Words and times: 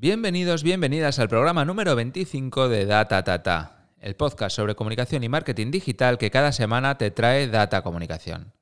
Bienvenidos, 0.00 0.62
bienvenidas 0.62 1.18
al 1.18 1.28
programa 1.28 1.64
número 1.64 1.96
25 1.96 2.68
de 2.68 2.86
Data 2.86 3.24
Tata, 3.24 3.88
el 3.98 4.14
podcast 4.14 4.54
sobre 4.54 4.76
comunicación 4.76 5.24
y 5.24 5.28
marketing 5.28 5.72
digital 5.72 6.18
que 6.18 6.30
cada 6.30 6.52
semana 6.52 6.96
te 6.98 7.10
trae 7.10 7.48
Data 7.48 7.82
Comunicación. 7.82 8.52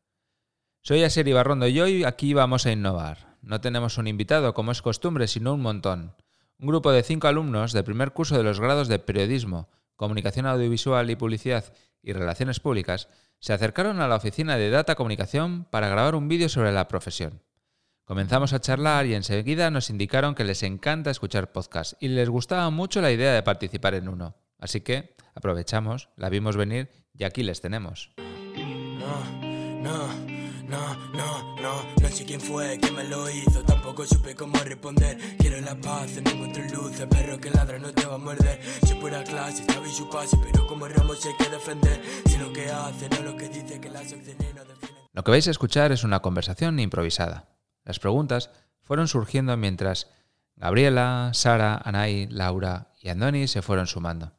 Soy 0.80 1.02
Asier 1.02 1.28
Ibarrondo 1.28 1.68
y 1.68 1.78
hoy 1.78 2.04
aquí 2.04 2.32
vamos 2.32 2.64
a 2.64 2.72
innovar. 2.72 3.36
No 3.42 3.60
tenemos 3.60 3.98
un 3.98 4.06
invitado 4.06 4.54
como 4.54 4.72
es 4.72 4.80
costumbre, 4.80 5.28
sino 5.28 5.52
un 5.52 5.60
montón. 5.60 6.14
Un 6.58 6.68
grupo 6.68 6.90
de 6.90 7.02
cinco 7.02 7.28
alumnos 7.28 7.74
del 7.74 7.84
primer 7.84 8.12
curso 8.14 8.38
de 8.38 8.42
los 8.42 8.58
grados 8.58 8.88
de 8.88 8.98
Periodismo, 8.98 9.68
Comunicación 9.94 10.46
Audiovisual 10.46 11.10
y 11.10 11.16
Publicidad 11.16 11.70
y 12.00 12.14
Relaciones 12.14 12.60
Públicas 12.60 13.10
se 13.40 13.52
acercaron 13.52 14.00
a 14.00 14.08
la 14.08 14.16
oficina 14.16 14.56
de 14.56 14.70
Data 14.70 14.94
Comunicación 14.94 15.66
para 15.66 15.90
grabar 15.90 16.14
un 16.14 16.28
vídeo 16.28 16.48
sobre 16.48 16.72
la 16.72 16.88
profesión. 16.88 17.42
Comenzamos 18.06 18.52
a 18.52 18.60
charlar 18.60 19.04
y 19.06 19.14
enseguida 19.14 19.68
nos 19.72 19.90
indicaron 19.90 20.36
que 20.36 20.44
les 20.44 20.62
encanta 20.62 21.10
escuchar 21.10 21.50
podcasts 21.50 21.96
y 21.98 22.06
les 22.06 22.28
gustaba 22.28 22.70
mucho 22.70 23.00
la 23.00 23.10
idea 23.10 23.32
de 23.32 23.42
participar 23.42 23.94
en 23.94 24.08
uno. 24.08 24.36
Así 24.60 24.80
que 24.80 25.16
aprovechamos, 25.34 26.08
la 26.14 26.28
vimos 26.28 26.56
venir 26.56 26.88
y 27.14 27.24
aquí 27.24 27.42
les 27.42 27.60
tenemos. 27.60 28.12
No, 28.16 29.24
no, 29.82 30.06
no, 30.68 30.96
no, 31.14 31.56
no, 31.60 31.82
no 32.00 32.08
sé 32.08 32.24
quién 32.24 32.40
fue 32.40 32.78
quien 32.78 32.94
me 32.94 33.02
lo 33.02 33.28
hizo, 33.28 33.64
tampoco 33.64 34.06
supe 34.06 34.36
cómo 34.36 34.56
responder. 34.60 35.18
Quiero 35.36 35.60
la 35.62 35.74
paz, 35.74 36.12
no 36.22 36.30
encuentro 36.30 36.62
luces, 36.62 37.06
perro 37.06 37.40
que 37.40 37.50
ladra 37.50 37.80
no 37.80 37.90
te 37.90 38.06
va 38.06 38.14
a 38.14 38.18
morder. 38.18 38.60
Si 38.86 38.94
fuera 39.00 39.24
clase, 39.24 39.64
sabe 39.64 39.90
su 39.90 40.08
pase, 40.08 40.38
pero 40.44 40.64
como 40.68 40.86
Ramos 40.86 41.26
hay 41.26 41.34
que 41.44 41.50
defender. 41.50 42.00
Si 42.26 42.36
lo 42.36 42.52
que 42.52 42.70
hace, 42.70 43.08
no 43.08 43.32
lo 43.32 43.36
que 43.36 43.48
dice, 43.48 43.80
que 43.80 43.90
las 43.90 44.12
acciones 44.12 44.54
no 44.54 44.64
definen. 44.64 44.96
Lo 45.12 45.24
que 45.24 45.30
vais 45.32 45.48
a 45.48 45.50
escuchar 45.50 45.90
es 45.90 46.04
una 46.04 46.20
conversación 46.20 46.78
improvisada. 46.78 47.48
Las 47.86 48.00
preguntas 48.00 48.50
fueron 48.82 49.08
surgiendo 49.08 49.56
mientras 49.56 50.10
Gabriela, 50.56 51.30
Sara, 51.32 51.80
Anay, 51.82 52.26
Laura 52.26 52.92
y 53.00 53.08
Andoni 53.08 53.46
se 53.46 53.62
fueron 53.62 53.86
sumando. 53.86 54.32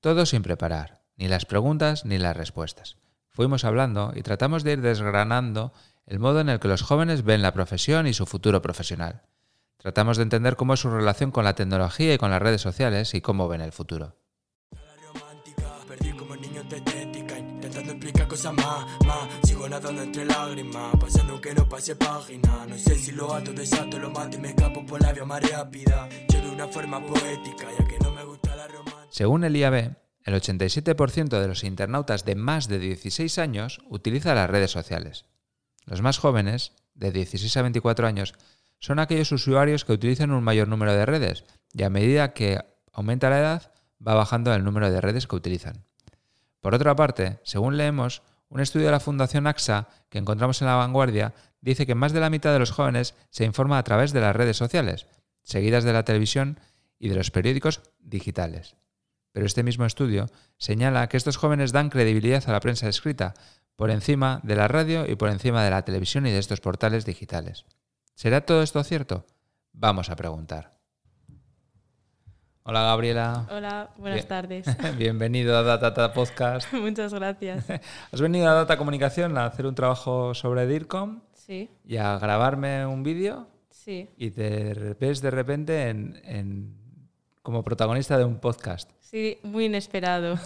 Todo 0.00 0.24
sin 0.24 0.42
preparar, 0.42 1.02
ni 1.16 1.28
las 1.28 1.44
preguntas 1.44 2.04
ni 2.04 2.18
las 2.18 2.36
respuestas. 2.36 2.96
Fuimos 3.28 3.64
hablando 3.64 4.12
y 4.14 4.22
tratamos 4.22 4.62
de 4.62 4.72
ir 4.72 4.82
desgranando 4.82 5.72
el 6.06 6.20
modo 6.20 6.40
en 6.40 6.48
el 6.48 6.60
que 6.60 6.68
los 6.68 6.82
jóvenes 6.82 7.24
ven 7.24 7.42
la 7.42 7.52
profesión 7.52 8.06
y 8.06 8.14
su 8.14 8.24
futuro 8.24 8.62
profesional. 8.62 9.22
Tratamos 9.78 10.16
de 10.16 10.22
entender 10.22 10.54
cómo 10.54 10.74
es 10.74 10.80
su 10.80 10.90
relación 10.90 11.32
con 11.32 11.44
la 11.44 11.54
tecnología 11.54 12.14
y 12.14 12.18
con 12.18 12.30
las 12.30 12.42
redes 12.42 12.60
sociales 12.60 13.14
y 13.14 13.20
cómo 13.20 13.48
ven 13.48 13.62
el 13.62 13.72
futuro. 13.72 14.16
Más, 18.56 18.86
más. 19.06 19.41
Según 29.10 29.44
el 29.44 29.56
IAB, 29.56 29.74
el 30.24 30.34
87% 30.34 31.40
de 31.40 31.48
los 31.48 31.62
internautas 31.64 32.24
de 32.24 32.34
más 32.34 32.66
de 32.66 32.80
16 32.80 33.38
años 33.38 33.80
utiliza 33.88 34.34
las 34.34 34.50
redes 34.50 34.70
sociales. 34.70 35.26
Los 35.84 36.02
más 36.02 36.18
jóvenes, 36.18 36.72
de 36.94 37.12
16 37.12 37.56
a 37.56 37.62
24 37.62 38.06
años, 38.06 38.34
son 38.80 38.98
aquellos 38.98 39.30
usuarios 39.30 39.84
que 39.84 39.92
utilizan 39.92 40.32
un 40.32 40.42
mayor 40.42 40.66
número 40.66 40.92
de 40.92 41.06
redes 41.06 41.44
y 41.72 41.84
a 41.84 41.90
medida 41.90 42.34
que 42.34 42.58
aumenta 42.92 43.30
la 43.30 43.38
edad 43.38 43.72
va 44.04 44.14
bajando 44.14 44.52
el 44.52 44.64
número 44.64 44.90
de 44.90 45.00
redes 45.00 45.28
que 45.28 45.36
utilizan. 45.36 45.84
Por 46.60 46.74
otra 46.74 46.96
parte, 46.96 47.38
según 47.44 47.76
leemos, 47.76 48.22
un 48.52 48.60
estudio 48.60 48.86
de 48.86 48.92
la 48.92 49.00
Fundación 49.00 49.46
AXA 49.46 49.88
que 50.10 50.18
encontramos 50.18 50.60
en 50.60 50.68
la 50.68 50.74
vanguardia 50.74 51.32
dice 51.62 51.86
que 51.86 51.94
más 51.94 52.12
de 52.12 52.20
la 52.20 52.28
mitad 52.28 52.52
de 52.52 52.58
los 52.58 52.70
jóvenes 52.70 53.14
se 53.30 53.46
informa 53.46 53.78
a 53.78 53.82
través 53.82 54.12
de 54.12 54.20
las 54.20 54.36
redes 54.36 54.58
sociales, 54.58 55.06
seguidas 55.42 55.84
de 55.84 55.94
la 55.94 56.04
televisión 56.04 56.60
y 56.98 57.08
de 57.08 57.14
los 57.14 57.30
periódicos 57.30 57.80
digitales. 57.98 58.76
Pero 59.32 59.46
este 59.46 59.62
mismo 59.62 59.86
estudio 59.86 60.26
señala 60.58 61.08
que 61.08 61.16
estos 61.16 61.38
jóvenes 61.38 61.72
dan 61.72 61.88
credibilidad 61.88 62.44
a 62.46 62.52
la 62.52 62.60
prensa 62.60 62.90
escrita 62.90 63.32
por 63.74 63.90
encima 63.90 64.40
de 64.42 64.54
la 64.54 64.68
radio 64.68 65.10
y 65.10 65.16
por 65.16 65.30
encima 65.30 65.64
de 65.64 65.70
la 65.70 65.82
televisión 65.82 66.26
y 66.26 66.30
de 66.30 66.38
estos 66.38 66.60
portales 66.60 67.06
digitales. 67.06 67.64
¿Será 68.14 68.42
todo 68.42 68.62
esto 68.62 68.84
cierto? 68.84 69.24
Vamos 69.72 70.10
a 70.10 70.16
preguntar. 70.16 70.81
Hola 72.64 72.82
Gabriela. 72.82 73.46
Hola, 73.50 73.90
buenas 73.96 74.18
Bien. 74.20 74.28
tardes. 74.28 74.66
Bienvenido 74.98 75.56
a 75.56 75.62
Data 75.62 76.12
Podcast. 76.12 76.72
Muchas 76.74 77.12
gracias. 77.12 77.64
Has 78.12 78.20
venido 78.20 78.48
a 78.48 78.54
Data 78.54 78.76
Comunicación 78.76 79.36
a 79.36 79.46
hacer 79.46 79.66
un 79.66 79.74
trabajo 79.74 80.34
sobre 80.34 80.66
DIRCOM 80.66 81.20
Sí, 81.34 81.68
y 81.84 81.96
a 81.96 82.18
grabarme 82.18 82.86
un 82.86 83.02
vídeo 83.02 83.48
sí, 83.68 84.08
y 84.16 84.30
te 84.30 84.94
ves 85.00 85.20
de 85.20 85.30
repente 85.32 85.88
en, 85.88 86.20
en- 86.24 86.76
como 87.42 87.64
protagonista 87.64 88.16
de 88.16 88.24
un 88.24 88.38
podcast. 88.38 88.88
sí, 89.00 89.38
muy 89.42 89.64
inesperado. 89.64 90.38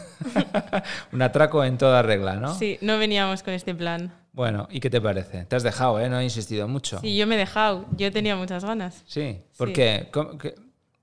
un 1.12 1.21
atraco 1.21 1.62
en 1.62 1.77
toda 1.77 2.00
regla, 2.00 2.37
¿no? 2.37 2.54
Sí, 2.54 2.78
no 2.81 2.97
veníamos 2.97 3.43
con 3.43 3.53
este 3.53 3.75
plan. 3.75 4.10
Bueno, 4.33 4.66
¿y 4.71 4.81
qué 4.81 4.88
te 4.88 5.03
parece? 5.03 5.44
Te 5.44 5.54
has 5.56 5.62
dejado, 5.62 6.00
¿eh? 6.00 6.09
No 6.09 6.19
he 6.19 6.25
insistido 6.25 6.66
mucho. 6.66 6.98
Sí, 7.00 7.15
yo 7.15 7.27
me 7.27 7.34
he 7.34 7.38
dejado, 7.38 7.84
yo 7.98 8.10
tenía 8.10 8.37
muchas 8.37 8.65
ganas. 8.65 9.03
Sí, 9.06 9.43
¿por 9.59 9.69
Sí. 9.69 9.75
qué? 9.75 10.09
¿Cómo- 10.10 10.38
qué? 10.38 10.54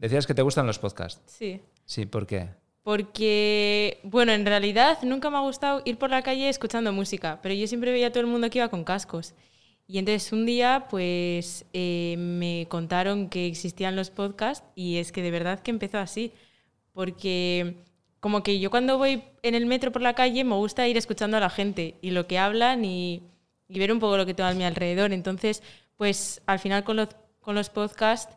Decías 0.04 0.28
que 0.28 0.34
te 0.34 0.42
gustan 0.42 0.68
los 0.68 0.80
podcasts. 0.80 1.22
Sí, 1.26 1.62
Sí, 1.86 2.06
¿por 2.06 2.28
qué? 2.28 2.50
porque, 2.84 4.00
bueno, 4.04 4.34
en 4.34 4.46
realidad 4.46 4.98
nunca 5.04 5.30
me 5.30 5.38
ha 5.38 5.40
gustado 5.40 5.82
ir 5.86 5.98
por 5.98 6.10
la 6.10 6.22
calle 6.22 6.50
escuchando 6.50 6.92
música, 6.92 7.40
pero 7.42 7.56
yo 7.56 7.66
siempre 7.66 7.94
veía 7.94 8.08
a 8.08 8.10
todo 8.12 8.20
el 8.20 8.28
mundo 8.28 8.50
que 8.50 8.58
iba 8.60 8.68
con 8.68 8.84
cascos. 8.84 9.34
Y 9.88 10.00
entonces 10.00 10.34
un 10.34 10.46
día, 10.46 10.88
pues, 10.90 11.64
eh, 11.72 12.16
me 12.18 12.68
contaron 12.68 13.30
que 13.30 13.48
existían 13.48 13.96
los 13.96 14.10
podcasts 14.10 14.68
y 14.76 14.98
es 14.98 15.14
que 15.14 15.22
de 15.22 15.32
verdad 15.32 15.62
que 15.62 15.72
empezó 15.72 15.98
así, 16.00 16.34
porque 16.92 17.78
como 18.20 18.44
que 18.44 18.60
yo 18.60 18.70
cuando 18.70 18.98
voy 18.98 19.24
en 19.44 19.56
el 19.56 19.66
metro 19.66 19.94
por 19.94 20.02
la 20.02 20.14
calle 20.14 20.44
me 20.44 20.56
gusta 20.56 20.86
ir 20.86 20.98
escuchando 20.98 21.38
a 21.38 21.40
la 21.40 21.50
gente 21.50 21.96
y 22.02 22.12
lo 22.12 22.28
que 22.28 22.38
hablan 22.38 22.84
y, 22.84 23.24
y 23.70 23.80
ver 23.80 23.94
un 23.94 24.00
poco 24.02 24.18
lo 24.18 24.26
que 24.26 24.34
tengo 24.34 24.50
a 24.50 24.54
mi 24.54 24.66
alrededor. 24.66 25.14
Entonces, 25.14 25.64
pues 25.96 26.42
al 26.48 26.60
final 26.60 26.84
con 26.84 26.98
los, 26.98 27.08
con 27.40 27.56
los 27.56 27.70
podcasts 27.70 28.36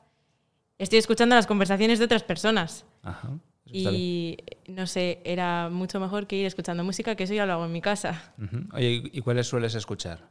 estoy 0.79 0.99
escuchando 0.99 1.35
las 1.35 1.47
conversaciones 1.47 1.99
de 1.99 2.05
otras 2.05 2.23
personas. 2.23 2.85
Ajá. 3.03 3.31
Y 3.73 4.39
no 4.69 4.87
sé, 4.87 5.21
era 5.25 5.69
mucho 5.71 5.99
mejor 5.99 6.27
que 6.27 6.37
ir 6.37 6.47
escuchando 6.47 6.85
música, 6.85 7.17
que 7.17 7.25
eso 7.25 7.35
ya 7.35 7.47
lo 7.47 7.55
hago 7.55 7.65
en 7.65 7.73
mi 7.73 7.81
casa. 7.81 8.33
Oye, 8.73 9.03
¿y 9.13 9.21
cuáles 9.23 9.49
sueles 9.49 9.75
escuchar? 9.75 10.31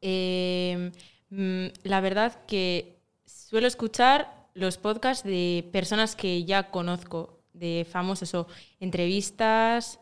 Eh, 0.00 0.90
la 1.30 2.00
verdad 2.00 2.44
que 2.46 2.98
suelo 3.26 3.66
escuchar 3.66 4.48
los 4.54 4.78
podcasts 4.78 5.24
de 5.24 5.68
personas 5.72 6.16
que 6.16 6.44
ya 6.44 6.70
conozco, 6.70 7.40
de 7.52 7.86
famosos 7.90 8.34
o 8.34 8.46
entrevistas 8.80 9.98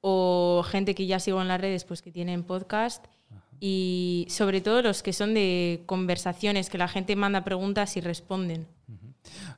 o 0.00 0.64
gente 0.68 0.94
que 0.94 1.06
ya 1.06 1.18
sigo 1.18 1.40
en 1.42 1.48
las 1.48 1.60
redes 1.60 1.84
pues 1.84 2.02
que 2.02 2.12
tienen 2.12 2.44
podcast 2.44 3.06
y 3.60 4.26
sobre 4.28 4.60
todo 4.60 4.82
los 4.82 5.02
que 5.02 5.12
son 5.12 5.34
de 5.34 5.82
conversaciones, 5.86 6.70
que 6.70 6.78
la 6.78 6.88
gente 6.88 7.16
manda 7.16 7.44
preguntas 7.44 7.96
y 7.96 8.00
responden. 8.00 8.66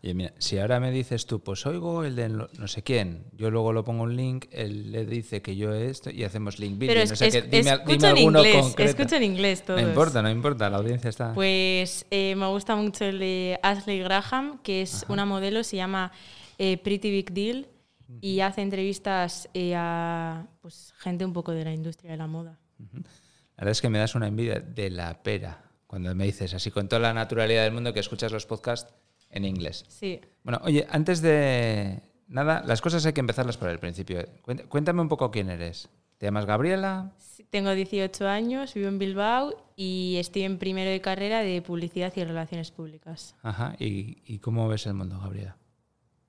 Oye, 0.02 0.14
mira, 0.14 0.32
si 0.38 0.58
ahora 0.58 0.80
me 0.80 0.90
dices 0.90 1.26
tú, 1.26 1.40
pues 1.40 1.66
oigo 1.66 2.04
el 2.04 2.16
de 2.16 2.28
no 2.28 2.68
sé 2.68 2.82
quién, 2.82 3.24
yo 3.32 3.50
luego 3.50 3.72
lo 3.72 3.84
pongo 3.84 4.04
un 4.04 4.16
link, 4.16 4.46
él 4.50 4.92
le 4.92 5.04
dice 5.06 5.42
que 5.42 5.56
yo 5.56 5.74
esto 5.74 6.10
y 6.10 6.24
hacemos 6.24 6.58
link 6.58 6.78
video. 6.78 6.94
Pero 6.94 7.12
es, 7.12 7.18
sé 7.18 7.26
es- 7.28 7.34
qué. 7.34 7.42
Dime, 7.42 7.70
escucho 7.72 7.92
dime 8.06 8.10
en 8.10 8.18
inglés, 8.18 8.56
concreto. 8.62 8.90
escucho 8.90 9.16
en 9.16 9.22
inglés 9.22 9.64
todos. 9.64 9.82
No 9.82 9.88
importa, 9.88 10.22
no 10.22 10.30
importa, 10.30 10.70
la 10.70 10.76
audiencia 10.78 11.10
está. 11.10 11.32
Pues 11.34 12.06
eh, 12.10 12.34
me 12.36 12.46
gusta 12.48 12.76
mucho 12.76 13.04
el 13.04 13.18
de 13.18 13.58
Ashley 13.62 13.98
Graham, 14.00 14.60
que 14.62 14.82
es 14.82 15.04
una 15.08 15.24
modelo, 15.24 15.64
se 15.64 15.76
llama 15.76 16.12
eh, 16.58 16.78
Pretty 16.78 17.10
Big 17.10 17.32
Deal 17.32 17.66
y 18.20 18.40
hace 18.40 18.62
entrevistas 18.62 19.48
eh, 19.52 19.74
a 19.76 20.46
pues, 20.62 20.94
gente 20.98 21.24
un 21.24 21.32
poco 21.32 21.52
de 21.52 21.64
la 21.64 21.72
industria 21.72 22.12
de 22.12 22.16
la 22.16 22.26
moda. 22.26 22.58
La 22.78 22.92
verdad 23.58 23.72
es 23.72 23.80
que 23.80 23.88
me 23.88 23.98
das 23.98 24.14
una 24.14 24.28
envidia 24.28 24.60
de 24.60 24.90
la 24.90 25.22
pera 25.22 25.64
cuando 25.86 26.14
me 26.14 26.24
dices 26.24 26.52
así 26.54 26.70
con 26.70 26.88
toda 26.88 27.00
la 27.00 27.14
naturalidad 27.14 27.64
del 27.64 27.72
mundo 27.72 27.92
que 27.92 28.00
escuchas 28.00 28.30
los 28.30 28.44
podcasts 28.46 28.92
en 29.30 29.44
inglés. 29.44 29.84
Sí, 29.88 30.20
Bueno, 30.44 30.60
oye, 30.64 30.86
antes 30.90 31.20
de 31.22 32.00
nada, 32.28 32.62
las 32.66 32.80
cosas 32.80 33.04
hay 33.06 33.12
que 33.12 33.20
empezarlas 33.20 33.56
por 33.56 33.68
el 33.68 33.78
principio. 33.78 34.20
Cuént- 34.44 34.66
Cuéntame 34.68 35.00
un 35.02 35.08
poco 35.08 35.30
quién 35.30 35.50
eres. 35.50 35.88
¿Te 36.18 36.26
llamas 36.26 36.46
Gabriela? 36.46 37.12
Sí, 37.18 37.44
tengo 37.44 37.72
18 37.74 38.26
años, 38.28 38.72
vivo 38.72 38.88
en 38.88 38.98
Bilbao 38.98 39.54
y 39.76 40.16
estoy 40.18 40.42
en 40.44 40.56
primero 40.58 40.90
de 40.90 41.00
carrera 41.02 41.40
de 41.40 41.60
publicidad 41.60 42.12
y 42.16 42.24
relaciones 42.24 42.70
públicas. 42.70 43.34
Ajá. 43.42 43.74
¿Y, 43.78 44.22
y 44.24 44.38
cómo 44.38 44.66
ves 44.68 44.86
el 44.86 44.94
mundo, 44.94 45.18
Gabriela? 45.20 45.56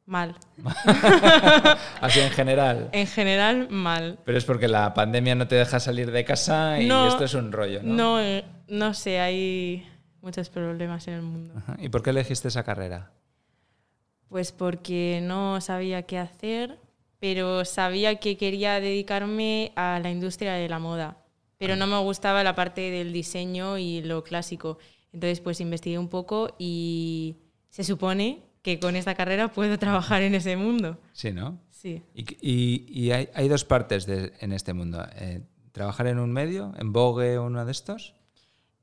Mal. 0.05 0.35
Así 2.01 2.19
en 2.19 2.29
general. 2.31 2.89
En 2.91 3.07
general, 3.07 3.67
mal. 3.69 4.19
Pero 4.25 4.37
es 4.37 4.45
porque 4.45 4.67
la 4.67 4.93
pandemia 4.93 5.35
no 5.35 5.47
te 5.47 5.55
deja 5.55 5.79
salir 5.79 6.11
de 6.11 6.23
casa 6.25 6.81
y 6.81 6.87
No, 6.87 7.07
esto 7.07 7.23
es 7.25 7.33
un 7.33 7.51
rollo, 7.51 7.81
¿no? 7.83 7.93
No, 7.93 8.19
eh, 8.21 8.43
no 8.67 8.93
sé, 8.93 9.19
hay 9.19 9.87
muchos 10.27 10.49
problemas 10.49 11.07
en 11.07 11.13
el 11.13 11.21
mundo. 11.21 11.53
Ajá. 11.55 11.77
¿Y 11.79 11.87
por 11.89 12.03
qué 12.03 12.09
elegiste 12.09 12.49
esa 12.49 12.63
carrera? 12.63 13.11
Pues 14.27 14.51
porque 14.51 15.21
no 15.23 15.61
sabía 15.61 16.03
qué 16.03 16.17
hacer, 16.17 16.79
pero 17.19 17.63
sabía 17.63 18.19
que 18.19 18.35
quería 18.37 18.79
dedicarme 18.81 19.71
a 19.77 19.99
la 20.03 20.11
industria 20.11 20.53
de 20.53 20.67
la 20.67 20.79
moda. 20.79 21.17
Pero 21.57 21.75
no 21.77 21.87
me 21.87 21.97
gustaba 21.99 22.43
la 22.43 22.53
parte 22.55 22.91
del 22.91 23.13
diseño 23.13 23.77
y 23.77 24.01
lo 24.01 24.23
clásico. 24.23 24.77
Entonces, 25.13 25.39
pues 25.39 25.61
investigué 25.61 25.97
un 25.97 26.09
poco 26.09 26.53
y 26.59 27.37
se 27.69 27.83
supone 27.85 28.43
que 28.61 28.79
con 28.79 28.95
esta 28.97 29.15
carrera 29.15 29.47
puedo 29.47 29.79
trabajar 29.85 30.21
en 30.23 30.35
ese 30.35 30.57
mundo. 30.57 30.99
Sí, 31.13 31.31
¿no? 31.31 31.57
Sí. 31.71 32.03
Y, 32.13 32.25
y- 32.41 32.85
y 32.89 33.11
hay, 33.11 33.29
hay 33.33 33.47
dos 33.47 33.63
partes 33.63 34.05
de- 34.05 34.33
en 34.41 34.51
este 34.51 34.73
mundo. 34.73 35.03
Eh, 35.15 35.41
¿Trabajar 35.71 36.07
en 36.07 36.19
un 36.19 36.31
medio, 36.33 36.73
en 36.77 36.91
Vogue 36.91 37.37
o 37.37 37.45
uno 37.45 37.63
de 37.65 37.71
estos? 37.71 38.13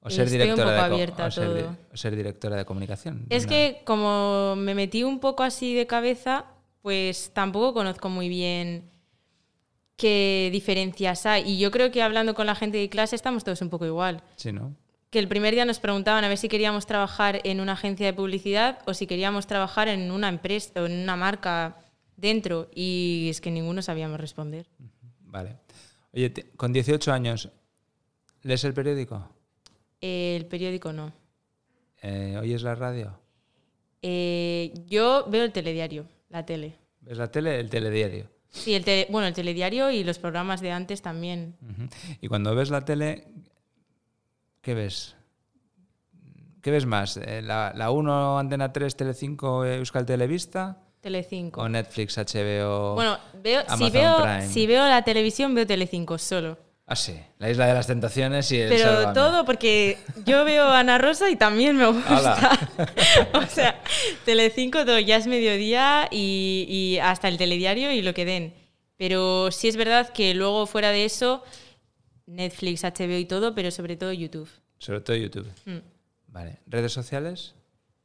¿O 0.07 0.11
ser, 0.11 0.27
Estoy 0.27 0.41
un 0.43 0.43
directora, 0.57 0.71
poco 0.71 0.83
de, 0.83 0.89
co- 0.89 0.95
abierta 0.95 1.25
o 1.25 1.27
a 1.27 1.31
ser, 1.31 1.55
di- 1.55 1.61
todo. 1.63 1.77
o 1.93 1.97
ser 1.97 2.15
directora 2.17 2.57
de 2.57 2.65
comunicación? 2.67 3.27
Es 3.31 3.47
que 3.47 3.81
como 3.85 4.55
me 4.57 4.75
metí 4.75 5.03
un 5.03 5.19
poco 5.19 5.43
así 5.43 5.75
de 5.75 5.87
cabeza, 5.87 6.45
pues 6.83 7.31
tampoco 7.33 7.73
conozco 7.75 8.09
muy 8.11 8.29
bien 8.29 8.91
qué 9.97 10.51
diferencias 10.53 11.25
hay. 11.27 11.51
Y 11.53 11.59
yo 11.59 11.71
creo 11.71 11.91
que 11.91 12.03
hablando 12.03 12.35
con 12.35 12.47
la 12.47 12.55
gente 12.55 12.79
de 12.79 12.89
clase 12.89 13.17
estamos 13.17 13.45
todos 13.45 13.63
un 13.63 13.71
poco 13.71 13.87
igual. 13.87 14.23
Sí, 14.37 14.53
¿no? 14.53 14.75
Que 15.11 15.19
el 15.21 15.29
primer 15.29 15.55
día 15.55 15.65
nos 15.65 15.79
preguntaban 15.79 16.25
a 16.25 16.29
ver 16.29 16.37
si 16.39 16.49
queríamos 16.49 16.87
trabajar 16.87 17.41
en 17.45 17.61
una 17.61 17.73
agencia 17.73 18.05
de 18.07 18.13
publicidad 18.13 18.81
o 18.87 18.95
si 18.95 19.07
queríamos 19.07 19.47
trabajar 19.47 19.89
en 19.89 20.11
una 20.11 20.29
empresa 20.29 20.83
o 20.83 20.87
en 20.87 20.93
una 21.03 21.17
marca 21.17 21.77
dentro. 22.17 22.69
Y 22.75 23.29
es 23.31 23.41
que 23.41 23.51
ninguno 23.51 23.81
sabíamos 23.81 24.19
responder. 24.21 24.67
Vale. 25.21 25.57
Oye, 26.13 26.33
con 26.57 26.73
18 26.73 27.13
años, 27.13 27.49
¿lees 28.43 28.65
el 28.65 28.75
periódico? 28.75 29.31
El 30.01 30.47
periódico 30.47 30.93
no. 30.93 31.13
Eh, 32.03 32.37
¿Oyes 32.41 32.63
la 32.63 32.75
radio? 32.75 33.19
Eh, 34.03 34.73
yo 34.87 35.25
veo 35.29 35.45
el 35.45 35.53
telediario, 35.53 36.07
la 36.29 36.45
tele. 36.45 36.75
¿Ves 37.01 37.17
la 37.19 37.31
tele? 37.31 37.59
El 37.59 37.71
telediario. 37.71 38.29
Sí, 38.51 38.75
el 38.75 38.85
tele- 38.85 39.07
bueno, 39.11 39.27
el 39.27 39.35
telediario 39.35 39.91
y 39.91 40.05
los 40.05 40.19
programas 40.19 40.61
de 40.61 40.71
antes 40.71 41.01
también. 41.03 41.57
Ujú. 41.63 41.89
Y 42.21 42.29
cuando 42.29 42.55
ves 42.55 42.71
la 42.71 42.85
tele, 42.85 43.27
¿qué 44.61 44.75
ves? 44.75 45.17
¿Qué 46.61 46.71
ves 46.71 46.87
más? 46.87 47.17
Eh, 47.17 47.43
¿La, 47.43 47.73
la 47.75 47.91
1, 47.91 48.39
Antena 48.39 48.73
3, 48.73 48.97
Telecinco, 48.97 49.65
Euskal 49.65 50.07
Televista? 50.07 50.79
Telecinco. 51.01 51.61
¿O 51.61 51.69
Netflix, 51.69 52.17
HBO? 52.17 52.95
Bueno, 52.95 53.19
veo, 53.43 53.61
si, 53.63 53.67
Amazon 53.69 53.93
veo, 53.93 54.17
Prime. 54.23 54.47
si 54.49 54.67
veo 54.67 54.89
la 54.89 55.03
televisión, 55.03 55.55
veo 55.55 55.67
Telecinco 55.67 56.17
solo. 56.17 56.57
Ah, 56.87 56.97
sí. 56.97 57.19
La 57.39 57.49
Isla 57.51 57.67
de 57.67 57.75
las 57.75 57.87
Tentaciones 57.87 58.53
y 58.53 58.61
el 58.61 58.69
Pero 58.69 58.85
Sálvame. 58.85 59.15
todo 59.15 59.45
porque 59.47 59.97
yo 60.27 60.45
veo 60.45 60.65
a 60.65 60.81
Ana 60.81 60.99
Rosa 60.99 61.31
y 61.31 61.37
también 61.37 61.77
me 61.77 61.87
gusta. 61.87 62.59
O 63.33 63.47
sea, 63.47 63.81
Telecinco 64.27 64.85
todo 64.85 64.99
ya 64.99 65.17
es 65.17 65.27
mediodía 65.27 66.09
y, 66.11 66.67
y 66.69 66.99
hasta 66.99 67.29
el 67.29 67.39
telediario 67.39 67.91
y 67.91 68.03
lo 68.03 68.13
que 68.13 68.25
den. 68.27 68.53
Pero 68.97 69.51
sí 69.51 69.69
es 69.69 69.77
verdad 69.77 70.11
que 70.13 70.35
luego 70.35 70.67
fuera 70.67 70.91
de 70.91 71.05
eso, 71.07 71.43
Netflix, 72.27 72.85
HBO 72.85 73.17
y 73.17 73.25
todo, 73.25 73.55
pero 73.55 73.71
sobre 73.71 73.97
todo 73.97 74.13
YouTube. 74.13 74.49
Sobre 74.79 75.01
todo 75.01 75.17
YouTube. 75.17 75.51
Mm, 75.65 75.79
Vale. 76.29 76.59
¿Redes 76.67 76.93
sociales? 76.93 77.55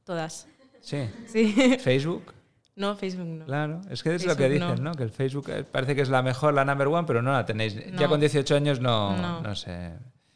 todas. 0.06 0.48
Sí. 0.82 1.08
Sí. 1.28 1.54
¿Facebook? 1.80 2.34
No, 2.80 2.96
Facebook 2.96 3.28
no. 3.28 3.46
Claro, 3.46 3.82
es 3.90 4.02
que 4.02 4.16
es 4.16 4.26
lo 4.26 4.38
que 4.38 4.48
dicen, 4.48 4.70
no. 4.82 4.92
¿no? 4.92 4.92
Que 4.94 5.04
el 5.04 5.10
Facebook 5.12 5.50
eh, 5.50 5.66
parece 5.70 5.96
que 5.96 6.02
es 6.02 6.08
la 6.10 6.22
mejor, 6.24 6.54
la 6.54 6.64
number 6.64 6.88
one, 6.88 7.06
pero 7.06 7.22
no 7.22 7.34
la 7.34 7.46
tenéis. 7.46 7.76
Ya 7.98 8.08
con 8.08 8.22
18 8.22 8.56
años 8.56 8.80
no, 8.80 9.18
no. 9.18 9.42
No. 9.42 9.54
sé. 9.56 9.92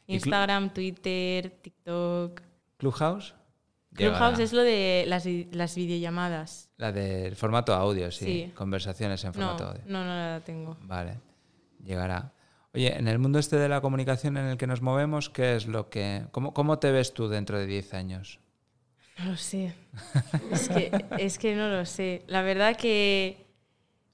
¿Y 0.06 0.16
Clu- 0.18 0.25
Instagram, 0.25 0.74
Twitter, 0.74 1.50
TikTok. 1.62 2.42
Clubhouse? 2.78 3.34
Clubhouse 3.94 4.40
es 4.40 4.51
lo 4.51 4.62
de 4.62 5.06
las, 5.07 5.25
las 5.51 5.75
videollamadas. 5.75 6.69
La 6.78 6.92
del 6.92 7.36
formato 7.38 7.74
audio, 7.74 8.12
sí. 8.12 8.25
Sí. 8.25 8.51
Conversaciones 8.56 9.24
en 9.24 9.34
formato 9.34 9.68
audio. 9.69 9.81
no, 9.88 10.04
no 10.04 10.13
la 10.13 10.42
tengo. 10.44 10.75
Vale, 10.81 11.19
llegará. 11.81 12.34
Oye, 12.74 12.98
en 12.98 13.07
el 13.07 13.19
mundo 13.19 13.40
este 13.40 13.56
de 13.56 13.69
la 13.69 13.80
comunicación 13.80 14.36
en 14.36 14.48
el 14.48 14.57
que 14.57 14.68
nos 14.68 14.81
movemos, 14.81 15.30
¿qué 15.30 15.56
es 15.56 15.68
lo 15.68 15.90
que... 15.90 16.25
¿Cómo, 16.31 16.54
cómo 16.54 16.80
te 16.80 16.92
ves 16.92 17.13
tú 17.13 17.30
dentro 17.30 17.57
de 17.57 17.68
10 17.68 17.94
años? 17.94 18.40
No 19.19 19.31
lo 19.31 19.38
sé. 19.38 19.74
Es 20.51 20.69
que, 20.69 20.92
es 21.19 21.38
que 21.38 21.56
no 21.56 21.69
lo 21.69 21.86
sé. 21.86 22.24
La 22.27 22.42
verdad 22.42 22.75
que, 22.75 23.45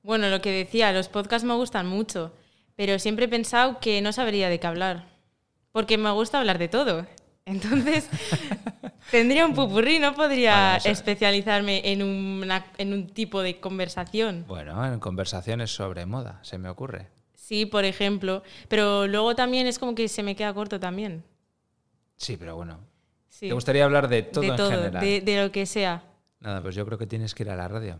bueno, 0.04 0.30
lo 0.30 0.42
que 0.42 0.51
decía, 0.51 0.92
los 0.92 1.07
podcasts 1.07 1.46
me 1.48 1.54
gustan 1.56 1.88
mucho, 1.88 2.34
pero 2.75 3.00
siempre 3.00 3.25
he 3.25 3.30
pensado 3.30 3.80
que 3.80 4.01
no 4.01 4.12
sabría 4.12 4.50
de 4.50 4.60
qué 4.60 4.68
hablar, 4.68 5.06
porque 5.72 5.98
me 5.98 6.12
gusta 6.12 6.40
hablar 6.40 6.57
de 6.60 6.68
todo. 6.68 7.06
Entonces, 7.46 8.07
tendría 9.12 9.46
un 9.46 9.56
pupurrí, 9.56 10.00
no 10.00 10.13
podría 10.13 10.78
Bueno, 10.84 10.92
especializarme 10.92 11.81
en, 11.92 12.04
una- 12.04 12.66
en 12.78 12.94
un 12.94 13.07
tipo 13.07 13.42
de 13.42 13.60
conversación. 13.60 14.45
Bueno, 14.48 14.86
en 14.86 15.00
conversaciones 15.00 15.72
sobre 15.72 16.06
moda, 16.06 16.40
se 16.44 16.57
me 16.57 16.69
ocurre. 16.69 17.07
Sí, 17.34 17.66
por 17.66 17.86
ejemplo, 17.86 18.44
pero 18.68 19.07
luego 19.07 19.34
también 19.34 19.66
es 19.66 19.80
como 19.80 19.95
que 19.95 20.07
se 20.07 20.22
me 20.22 20.36
queda 20.36 20.54
corto 20.54 20.80
también. 20.80 21.24
Sí, 22.18 22.38
pero 22.38 22.56
bueno. 22.56 22.80
Sí. 23.30 23.48
¿Te 23.48 23.54
gustaría 23.54 23.86
hablar 23.86 24.08
de 24.10 24.24
todo 24.24 24.42
de 24.42 24.48
en 24.50 24.56
todo, 24.58 24.70
general? 24.72 25.04
de, 25.04 25.22
de 25.22 25.42
lo 25.44 25.52
que 25.52 25.66
sea. 25.66 26.04
Nada, 26.40 26.62
pues 26.62 26.76
yo 26.76 26.86
creo 26.86 26.98
que 26.98 27.08
tienes 27.08 27.34
que 27.36 27.44
ir 27.44 27.50
a 27.50 27.56
la 27.56 27.68
radio 27.68 28.00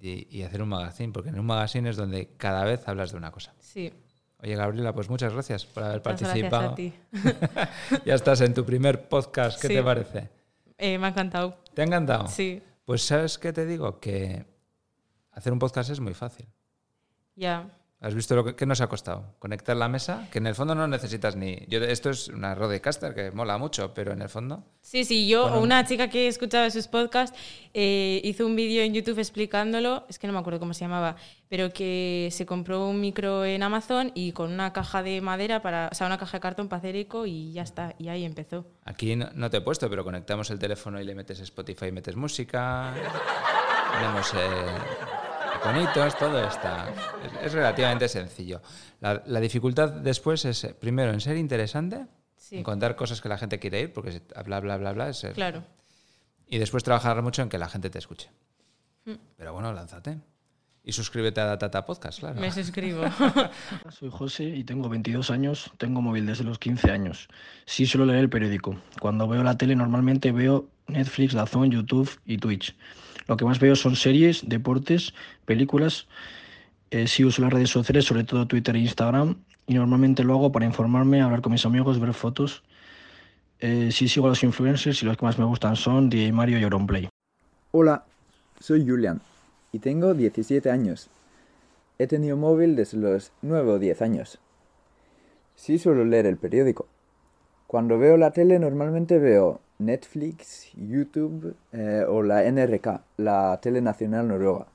y, 0.00 0.26
y 0.36 0.42
hacer 0.42 0.62
un 0.62 0.68
magazine, 0.70 1.12
porque 1.12 1.28
en 1.30 1.38
un 1.38 1.46
magazine 1.46 1.88
es 1.90 1.96
donde 1.96 2.34
cada 2.36 2.64
vez 2.64 2.86
hablas 2.88 3.10
de 3.12 3.18
una 3.18 3.30
cosa. 3.30 3.54
Sí. 3.60 3.92
Oye, 4.40 4.54
Gabriela, 4.54 4.92
pues 4.94 5.10
muchas 5.10 5.32
gracias 5.32 5.66
por 5.66 5.82
haber 5.82 5.98
Muchas 6.04 6.20
participado. 6.22 6.74
gracias 6.76 6.94
a 7.12 7.66
ti. 7.96 8.02
ya 8.06 8.14
estás 8.14 8.40
en 8.40 8.54
tu 8.54 8.64
primer 8.64 9.08
podcast, 9.08 9.60
¿qué 9.60 9.68
Sí. 9.68 9.74
te 9.74 9.82
parece? 9.82 10.30
Eh, 10.78 10.96
me 10.98 11.06
ha 11.06 11.10
encantado. 11.10 11.58
¿Te 11.74 11.82
ha 11.82 11.84
encantado? 11.84 12.28
Sí, 12.28 12.62
Pues 12.84 13.02
sabes 13.02 13.36
qué 13.38 13.52
te 13.52 13.66
digo, 13.66 13.98
que 13.98 14.44
hacer 15.32 15.52
un 15.52 15.58
podcast 15.58 15.90
es 15.90 15.98
muy 16.00 16.14
fácil. 16.14 16.46
ya. 17.34 17.68
¿Has 18.00 18.14
visto 18.14 18.36
lo 18.36 18.54
que, 18.54 18.64
nos 18.64 18.80
ha 18.80 18.86
costado? 18.86 19.34
Conectar 19.40 19.76
la 19.76 19.88
mesa, 19.88 20.28
que 20.30 20.38
en 20.38 20.46
el 20.46 20.54
fondo 20.54 20.76
no 20.76 20.86
necesitas 20.86 21.34
ni... 21.34 21.66
Yo, 21.66 21.82
esto 21.82 22.10
es 22.10 22.28
una 22.28 22.54
Rodecaster 22.54 23.12
que 23.12 23.32
mola 23.32 23.58
mucho, 23.58 23.92
pero 23.92 24.12
en 24.12 24.22
el 24.22 24.28
fondo... 24.28 24.62
Sí, 24.82 25.04
sí, 25.04 25.26
yo, 25.26 25.42
Bueno. 25.48 25.62
una 25.62 25.84
chica 25.84 26.08
que 26.08 26.28
escuchaba 26.28 26.70
sus 26.70 26.86
podcasts, 26.86 27.36
eh, 27.74 28.20
hizo 28.22 28.46
un 28.46 28.54
vídeo 28.54 28.84
en 28.84 28.94
YouTube 28.94 29.18
explicándolo, 29.18 30.04
es 30.08 30.20
que 30.20 30.28
no 30.28 30.32
me 30.32 30.38
acuerdo 30.38 30.60
cómo 30.60 30.74
se 30.74 30.82
llamaba, 30.82 31.16
pero 31.48 31.72
que 31.72 32.28
se 32.30 32.46
compró 32.46 32.86
un 32.86 33.00
micro 33.00 33.44
en 33.44 33.64
Amazon 33.64 34.12
y 34.14 34.30
con 34.30 34.52
una 34.52 34.72
caja 34.72 35.02
de 35.02 35.20
madera, 35.20 35.60
para, 35.60 35.88
o 35.90 35.94
sea, 35.96 36.06
una 36.06 36.18
caja 36.18 36.36
de 36.36 36.40
cartón 36.40 36.68
para 36.68 36.78
hacer 36.78 36.94
eco 36.94 37.26
y 37.26 37.52
ya 37.52 37.62
está, 37.62 37.96
y 37.98 38.10
ahí 38.10 38.24
empezó. 38.24 38.64
Aquí 38.84 39.16
no, 39.16 39.28
no 39.34 39.50
te 39.50 39.56
he 39.56 39.60
puesto, 39.60 39.90
pero 39.90 40.04
conectamos 40.04 40.50
el 40.50 40.60
teléfono 40.60 41.00
y 41.00 41.04
le 41.04 41.16
metes 41.16 41.40
Spotify 41.40 41.86
y 41.86 41.92
metes 41.92 42.14
música. 42.14 42.94
Tenemos 43.92 44.32
eh, 44.34 45.17
iconitos, 45.56 46.16
todo 46.18 46.46
está. 46.46 46.88
Es, 47.24 47.46
es 47.46 47.52
relativamente 47.52 48.08
sencillo. 48.08 48.60
La, 49.00 49.22
la 49.26 49.40
dificultad 49.40 49.90
después 49.90 50.44
es, 50.44 50.64
eh, 50.64 50.74
primero, 50.74 51.12
en 51.12 51.20
ser 51.20 51.36
interesante, 51.36 52.06
Sí, 52.36 52.56
en 52.58 52.62
contar 52.62 52.96
cosas 52.96 53.20
que 53.20 53.28
la 53.28 53.36
gente 53.38 53.58
quiere 53.58 53.80
ir, 53.80 53.92
porque 53.92 54.22
bla, 54.44 54.60
bla, 54.60 54.76
bla, 54.76 54.92
bla. 54.92 55.08
es 55.08 55.18
ser- 55.18 55.32
claro. 55.34 55.64
Y 56.46 56.58
después 56.58 56.82
trabajar 56.82 57.20
mucho 57.22 57.42
en 57.42 57.48
que 57.48 57.58
la 57.58 57.68
gente 57.68 57.90
te 57.90 57.98
escuche. 57.98 58.30
Mm. 59.04 59.14
Pero 59.36 59.52
bueno, 59.52 59.72
lánzate. 59.72 60.18
Y 60.82 60.92
suscríbete 60.92 61.40
a 61.42 61.44
Datata 61.44 61.84
Podcast, 61.84 62.20
claro. 62.20 62.40
Me 62.40 62.50
suscribo. 62.50 63.02
Soy 63.90 64.08
José 64.10 64.44
y 64.44 64.64
tengo 64.64 64.88
22 64.88 65.30
años, 65.30 65.70
tengo 65.76 66.00
móvil 66.00 66.24
desde 66.24 66.44
los 66.44 66.58
15 66.58 66.90
años. 66.90 67.28
Sí 67.66 67.84
suelo 67.84 68.06
leer 68.06 68.20
el 68.20 68.30
periódico. 68.30 68.80
Cuando 68.98 69.28
veo 69.28 69.42
la 69.42 69.58
tele 69.58 69.76
normalmente 69.76 70.32
veo 70.32 70.70
Netflix, 70.86 71.34
Dazón, 71.34 71.70
YouTube 71.70 72.10
y 72.24 72.38
Twitch. 72.38 72.74
Lo 73.28 73.36
que 73.36 73.44
más 73.44 73.60
veo 73.60 73.76
son 73.76 73.94
series, 73.94 74.48
deportes, 74.48 75.14
películas. 75.44 76.08
Eh, 76.90 77.06
sí 77.06 77.24
uso 77.24 77.42
las 77.42 77.52
redes 77.52 77.68
sociales, 77.68 78.06
sobre 78.06 78.24
todo 78.24 78.48
Twitter 78.48 78.74
e 78.74 78.80
Instagram. 78.80 79.36
Y 79.66 79.74
normalmente 79.74 80.24
lo 80.24 80.32
hago 80.34 80.50
para 80.50 80.64
informarme, 80.64 81.20
hablar 81.20 81.42
con 81.42 81.52
mis 81.52 81.66
amigos, 81.66 82.00
ver 82.00 82.14
fotos. 82.14 82.64
Eh, 83.60 83.90
sí 83.92 84.08
sigo 84.08 84.26
a 84.26 84.30
los 84.30 84.42
influencers 84.42 85.02
y 85.02 85.06
los 85.06 85.16
que 85.18 85.26
más 85.26 85.38
me 85.38 85.44
gustan 85.44 85.76
son 85.76 86.08
DJ 86.08 86.32
Mario 86.32 86.58
y 86.58 86.64
Auronplay. 86.64 87.08
Hola, 87.72 88.04
soy 88.60 88.88
Julian 88.88 89.20
y 89.72 89.80
tengo 89.80 90.14
17 90.14 90.70
años. 90.70 91.10
He 91.98 92.06
tenido 92.06 92.36
móvil 92.36 92.76
desde 92.76 92.96
los 92.96 93.32
9 93.42 93.72
o 93.72 93.78
10 93.78 94.00
años. 94.00 94.38
Sí 95.54 95.78
suelo 95.78 96.04
leer 96.04 96.24
el 96.24 96.38
periódico. 96.38 96.86
Cuando 97.68 97.98
veo 97.98 98.16
la 98.16 98.30
tele 98.30 98.58
normalmente 98.58 99.18
veo 99.18 99.60
Netflix, 99.78 100.72
YouTube 100.74 101.54
eh, 101.72 102.02
o 102.08 102.22
la 102.22 102.50
NRK, 102.50 103.02
la 103.18 103.58
tele 103.60 103.82
nacional 103.82 104.26
noruega. 104.26 104.68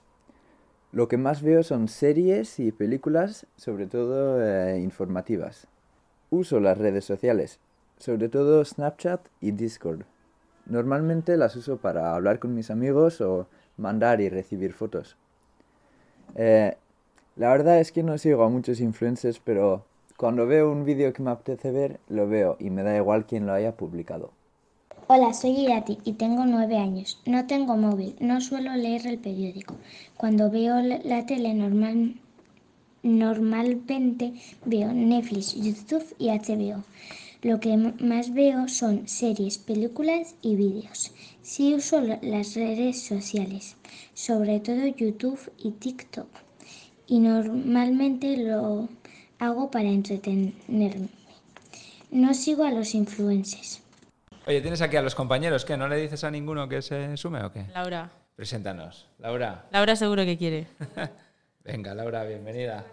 Lo 0.92 1.08
que 1.08 1.18
más 1.18 1.42
veo 1.42 1.64
son 1.64 1.88
series 1.88 2.60
y 2.60 2.72
películas, 2.72 3.48
sobre 3.56 3.88
todo 3.88 4.40
eh, 4.46 4.80
informativas. 4.80 5.66
Uso 6.30 6.60
las 6.60 6.78
redes 6.78 7.04
sociales, 7.04 7.58
sobre 7.98 8.30
todo 8.30 8.64
Snapchat 8.64 9.22
y 9.42 9.54
Discord. 9.54 10.04
Normalmente 10.68 11.36
las 11.36 11.56
uso 11.56 11.78
para 11.78 12.14
hablar 12.14 12.38
con 12.38 12.54
mis 12.54 12.70
amigos 12.70 13.22
o 13.22 13.48
mandar 13.76 14.22
y 14.22 14.30
recibir 14.30 14.72
fotos. 14.72 15.18
Eh, 16.36 16.78
la 17.38 17.50
verdad 17.50 17.80
es 17.80 17.92
que 17.92 18.04
no 18.04 18.20
sigo 18.20 18.44
a 18.44 18.50
muchos 18.50 18.80
influencers, 18.80 19.40
pero 19.40 19.84
cuando 20.18 20.48
veo 20.48 20.72
un 20.72 20.86
vídeo 20.86 21.14
que 21.14 21.22
me 21.24 21.32
apetece 21.32 21.72
ver, 21.72 22.02
lo 22.08 22.28
veo 22.28 22.58
y 22.60 22.70
me 22.70 22.84
da 22.84 22.96
igual 22.98 23.26
quién 23.26 23.46
lo 23.48 23.54
haya 23.54 23.78
publicado. 23.78 24.38
Hola, 25.08 25.34
soy 25.34 25.52
Irati 25.62 26.00
y 26.04 26.12
tengo 26.14 26.46
nueve 26.46 26.78
años. 26.78 27.22
No 27.26 27.48
tengo 27.48 27.78
móvil, 27.78 28.18
no 28.20 28.42
suelo 28.42 28.74
leer 28.76 29.08
el 29.08 29.18
periódico. 29.18 29.76
Cuando 30.18 30.52
veo 30.52 30.82
la 30.82 31.26
tele 31.26 31.54
normal, 31.54 32.16
normalmente 33.04 34.34
veo 34.66 34.94
Netflix, 34.94 35.56
YouTube 35.56 36.16
y 36.20 36.30
HBO. 36.30 36.84
Lo 37.44 37.60
que 37.60 37.78
más 37.78 38.34
veo 38.34 38.68
son 38.70 39.08
series, 39.08 39.58
películas 39.60 40.36
y 40.42 40.56
vídeos. 40.58 41.14
Sí 41.42 41.76
uso 41.76 42.02
la- 42.02 42.20
las 42.22 42.56
redes 42.56 43.02
sociales, 43.02 43.78
sobre 44.16 44.60
todo 44.60 44.88
YouTube 44.88 45.40
y 45.58 45.72
TikTok. 45.72 46.28
Y 47.08 47.20
normalmente 47.20 48.38
lo 48.38 48.90
hago 49.46 49.70
para 49.72 49.86
entretenerme. 49.90 51.10
No 52.12 52.34
sigo 52.34 52.64
a 52.64 52.72
los 52.72 52.94
influencers. 52.96 53.82
Oye, 54.46 54.62
tienes 54.62 54.82
aquí 54.82 54.98
a 54.98 55.02
los 55.02 55.16
compañeros, 55.16 55.66
¿qué? 55.66 55.78
¿No 55.78 55.88
le 55.88 55.96
dices 55.98 56.24
a 56.24 56.32
ninguno 56.32 56.68
que 56.68 56.82
se 56.82 57.16
sume 57.18 57.44
o 57.44 57.52
qué? 57.52 57.66
Laura. 57.74 58.10
Preséntanos. 58.36 59.08
Laura. 59.20 59.66
Laura 59.72 59.96
seguro 59.96 60.26
que 60.26 60.38
quiere. 60.38 60.68
Venga, 61.64 61.94
Laura, 61.94 62.24
bienvenida. 62.26 62.84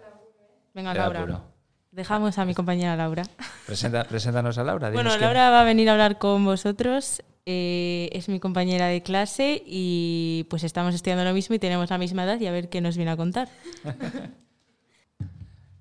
Venga, 0.74 0.94
Laura. 0.94 1.42
Dejamos 1.90 2.38
a 2.38 2.44
mi 2.44 2.54
compañera 2.54 2.94
Laura. 2.94 3.24
Presenta, 3.66 4.04
preséntanos 4.04 4.58
a 4.58 4.64
Laura. 4.64 4.90
Bueno, 4.90 5.10
quién- 5.10 5.22
Laura 5.22 5.50
va 5.50 5.62
a 5.62 5.64
venir 5.64 5.88
a 5.88 5.92
hablar 5.92 6.18
con 6.18 6.44
vosotros. 6.44 7.22
eh, 7.46 8.10
es 8.12 8.28
mi 8.28 8.38
compañera 8.38 8.86
de 8.86 9.02
clase 9.02 9.60
y 9.66 10.46
pues 10.50 10.62
estamos 10.62 10.94
estudiando 10.94 11.24
lo 11.24 11.32
mismo 11.34 11.56
y 11.56 11.58
tenemos 11.58 11.90
la 11.90 11.98
misma 11.98 12.22
edad 12.24 12.38
y 12.38 12.46
a 12.46 12.52
ver 12.52 12.68
qué 12.68 12.80
nos 12.80 12.96
viene 12.96 13.10
a 13.10 13.16
contar. 13.16 13.48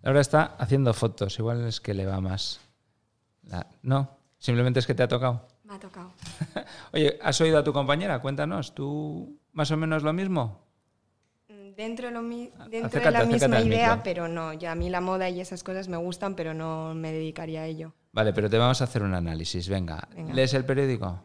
Laura 0.02 0.22
está 0.22 0.56
haciendo 0.58 0.94
fotos, 0.94 1.38
igual 1.40 1.66
es 1.68 1.82
que 1.82 1.94
le 1.94 2.06
va 2.06 2.22
más. 2.22 2.60
La- 3.44 3.68
No, 3.82 4.18
simplemente 4.38 4.80
es 4.80 4.88
que 4.88 4.94
te 4.96 5.04
ha 5.04 5.08
tocado. 5.08 5.48
Me 5.64 5.76
ha 5.76 5.80
tocado. 5.80 6.12
Oye, 6.94 7.20
¿has 7.22 7.40
oído 7.42 7.58
a 7.60 7.64
tu 7.64 7.74
compañera? 7.74 8.20
Cuéntanos, 8.22 8.74
¿tú 8.74 9.38
más 9.54 9.70
o 9.72 9.78
menos 9.78 10.04
lo 10.04 10.14
mismo? 10.14 10.68
Dentro 11.76 12.08
de, 12.08 12.14
lo 12.14 12.22
mi- 12.22 12.52
dentro 12.70 12.88
Acércate, 12.88 13.06
de 13.06 13.12
la 13.12 13.26
misma 13.26 13.62
idea, 13.62 14.02
pero 14.04 14.28
no, 14.28 14.52
ya 14.54 14.74
a 14.74 14.76
mí 14.76 14.90
la 14.90 15.00
moda 15.00 15.30
y 15.30 15.40
esas 15.40 15.64
cosas 15.64 15.88
me 15.88 15.96
gustan, 15.98 16.36
pero 16.36 16.54
no 16.54 16.94
me 16.94 17.12
dedicaría 17.14 17.62
a 17.62 17.66
ello. 17.66 17.94
Vale, 18.12 18.34
pero 18.34 18.50
te 18.50 18.58
vamos 18.58 18.82
a 18.82 18.84
hacer 18.84 19.02
un 19.04 19.14
análisis. 19.14 19.70
Venga, 19.70 20.08
Venga. 20.14 20.34
¿lees 20.34 20.54
el 20.54 20.66
periódico? 20.66 21.22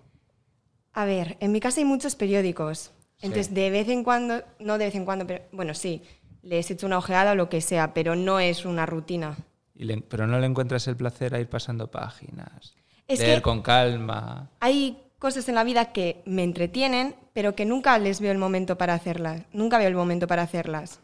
A 0.92 1.04
ver, 1.06 1.36
en 1.40 1.50
mi 1.50 1.58
casa 1.60 1.80
hay 1.80 1.84
muchos 1.84 2.14
periódicos. 2.14 2.92
Entonces, 3.20 3.46
Sí. 3.48 3.54
de 3.54 3.70
vez 3.70 3.88
en 3.88 4.04
cuando, 4.04 4.42
no 4.60 4.78
de 4.78 4.84
vez 4.84 4.94
en 4.94 5.04
cuando, 5.04 5.26
pero 5.26 5.42
bueno, 5.50 5.74
sí, 5.74 6.02
les 6.44 6.70
he 6.70 6.74
hecho 6.74 6.86
una 6.86 6.98
ojeada 6.98 7.32
o 7.32 7.34
lo 7.34 7.48
que 7.48 7.60
sea, 7.60 7.94
pero 7.94 8.14
no 8.16 8.38
es 8.40 8.64
una 8.64 8.86
rutina. 8.86 9.36
Y 9.74 9.84
le- 9.84 10.00
pero 10.02 10.26
no 10.26 10.38
le 10.38 10.46
encuentras 10.46 10.86
el 10.88 10.96
placer 10.96 11.34
a 11.34 11.40
ir 11.40 11.48
pasando 11.48 11.90
páginas. 11.90 12.74
Es 13.08 13.18
leer 13.18 13.38
que- 13.38 13.42
con 13.42 13.62
calma. 13.62 14.50
Hay 14.60 15.02
cosas 15.18 15.48
en 15.48 15.54
la 15.56 15.64
vida 15.64 15.92
que 15.92 16.22
me 16.26 16.44
entretienen, 16.44 17.16
pero 17.32 17.54
que 17.54 17.64
nunca 17.64 17.98
les 17.98 18.20
veo 18.20 18.30
el 18.30 18.38
momento 18.38 18.76
para 18.78 18.94
hacerlas. 18.94 19.42
Nunca 19.52 19.78
veo 19.78 19.88
el 19.88 19.94
momento 19.94 20.26
para 20.26 20.42
hacerlas. 20.42 21.00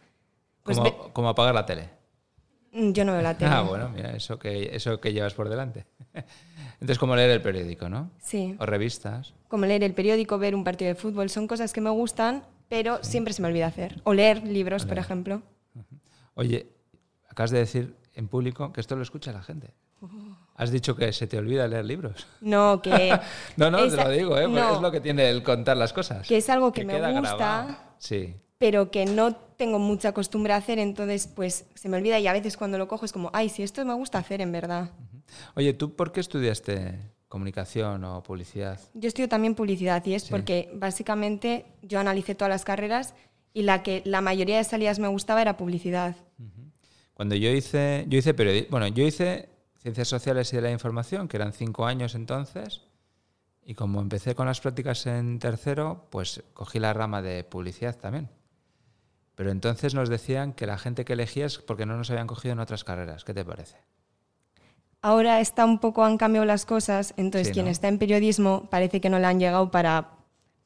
Pues 0.63 0.77
como, 0.79 0.91
ve- 0.91 1.13
como 1.13 1.29
apagar 1.31 1.55
la 1.55 1.67
tele. 1.67 1.89
Mm, 2.73 2.93
yo 2.93 3.05
no 3.05 3.13
veo 3.13 3.23
la 3.23 3.35
tele. 3.39 3.51
Ah, 3.53 3.63
bueno, 3.63 3.89
mira, 3.89 4.11
eso 4.13 4.39
que, 4.39 4.75
eso 4.77 5.01
que 5.01 5.13
llevas 5.13 5.35
por 5.35 5.49
delante. 5.49 5.87
Entonces, 6.75 6.99
como 6.99 7.17
leer 7.17 7.31
el 7.31 7.43
periódico, 7.43 7.89
¿no? 7.89 8.11
Sí. 8.23 8.57
O 8.59 8.67
revistas. 8.67 9.35
como 9.49 9.67
leer 9.67 9.83
el 9.85 9.93
periódico, 9.95 10.39
ver 10.39 10.55
un 10.55 10.65
partido 10.65 10.89
de 10.89 10.95
fútbol, 10.95 11.29
son 11.29 11.47
cosas 11.49 11.73
que 11.73 11.81
me 11.81 11.91
gustan, 11.91 12.45
pero 12.71 13.03
siempre 13.03 13.35
se 13.35 13.43
me 13.43 13.49
olvida 13.49 13.67
hacer. 13.67 14.01
O 14.05 14.15
leer 14.15 14.47
libros, 14.47 14.87
por 14.87 14.97
ejemplo. 14.97 15.43
Oye, 16.35 16.69
acabas 17.29 17.51
de 17.51 17.59
decir 17.59 17.97
en 18.15 18.29
público 18.29 18.73
que 18.73 18.81
esto 18.81 18.95
lo 18.95 19.03
escucha 19.03 19.33
la 19.33 19.43
gente. 19.43 19.75
Has 20.55 20.71
dicho 20.71 20.95
que 20.95 21.13
se 21.13 21.27
te 21.27 21.37
olvida 21.37 21.67
leer 21.67 21.85
libros. 21.85 22.29
No, 22.41 22.81
que... 22.81 23.19
No, 23.57 23.73
no, 23.73 23.89
te 23.89 23.97
lo 23.97 24.09
digo, 24.09 24.39
¿eh? 24.39 24.47
no, 24.47 24.77
es 24.77 24.81
lo 24.81 24.93
que 24.93 25.01
tiene 25.01 25.29
el 25.29 25.43
contar 25.43 25.77
las 25.77 25.93
cosas. 25.93 26.27
Que 26.29 26.37
es 26.37 26.49
algo 26.49 26.73
que 26.73 26.85
me 26.85 26.95
gusta. 26.95 27.37
grabado. 27.37 27.77
Sí. 27.99 28.35
pero 28.57 28.91
que 28.91 29.05
no 29.05 29.35
tengo 29.35 29.79
mucha 29.79 30.13
costumbre 30.13 30.53
a 30.53 30.57
hacer, 30.57 30.79
entonces 30.79 31.27
pues 31.27 31.67
se 31.75 31.89
me 31.89 31.97
olvida 31.97 32.19
y 32.21 32.29
a 32.29 32.33
veces 32.33 32.57
cuando 32.57 32.79
lo 32.79 32.87
cojo 32.87 33.05
es 33.05 33.13
como, 33.13 33.31
ay, 33.35 33.49
si 33.49 33.63
esto 33.65 33.85
me 33.85 33.95
gusta 33.95 34.19
hacer 34.19 34.41
en 34.41 34.53
verdad. 34.53 34.91
Oye, 35.57 35.75
¿tú 35.75 35.97
por 35.97 36.13
qué 36.13 36.21
estudiaste 36.21 36.99
comunicación 37.31 38.05
o 38.05 38.23
publicidad? 38.23 38.79
Yo 38.93 39.09
estudio 39.09 39.29
también 39.29 39.55
publicidad 39.55 40.05
y 40.05 40.15
es 40.15 40.25
Sí. 40.25 40.31
porque 40.31 40.69
básicamente 40.75 41.65
yo 41.81 41.99
analicé 42.01 42.35
todas 42.35 42.51
las 42.51 42.65
carreras 42.65 43.15
y 43.55 43.63
la 43.63 43.83
que 43.83 44.03
la 44.05 44.21
mayoría 44.21 44.59
de 44.59 44.65
salidas 44.65 44.99
me 44.99 45.09
gustaba 45.09 45.41
era 45.41 45.57
publicidad. 45.57 46.17
Cuando 47.15 47.35
yo 47.37 47.51
hice, 47.51 48.05
yo 48.09 48.19
hice 48.19 48.33
bueno, 48.69 48.89
yo 48.89 49.05
hice 49.05 49.49
ciencias 49.79 50.09
sociales 50.09 50.53
y 50.53 50.57
de 50.57 50.63
la 50.63 50.71
información, 50.71 51.29
que 51.29 51.37
eran 51.37 51.53
cinco 51.53 51.87
años 51.87 52.15
entonces, 52.15 52.83
y 53.63 53.75
como 53.75 54.01
empecé 54.01 54.35
con 54.35 54.47
las 54.47 54.61
prácticas 54.61 55.07
en 55.07 55.39
tercero, 55.39 56.09
pues 56.11 56.43
cogí 56.53 56.81
la 56.81 56.93
rama 56.93 57.23
de 57.23 57.45
publicidad 57.45 57.97
también. 57.97 58.29
Pero 59.37 59.53
entonces 59.53 59.95
nos 59.95 60.09
decían 60.09 60.53
que 60.53 60.67
la 60.67 60.79
gente 60.79 61.05
que 61.05 61.13
elegía 61.13 61.47
es 61.47 61.59
porque 61.59 61.87
no 61.87 61.97
nos 61.97 62.11
habían 62.11 62.27
cogido 62.27 62.53
en 62.53 62.59
otras 62.61 62.83
carreras. 62.85 63.25
¿Qué 63.25 63.33
te 63.35 63.45
parece? 63.45 63.77
Ahora 65.03 65.41
está 65.41 65.65
un 65.65 65.79
poco, 65.79 66.05
han 66.05 66.19
cambiado 66.19 66.45
las 66.45 66.67
cosas, 66.67 67.15
entonces 67.17 67.49
Sí, 67.49 67.55
quien 67.55 67.67
¿no? 67.67 67.73
está 67.73 67.89
en 67.89 67.99
periodismo 67.99 68.69
parece 68.71 69.01
que 69.01 69.09
no 69.09 69.19
le 69.19 69.27
han 69.27 69.41
llegado 69.41 69.71
para 69.71 70.11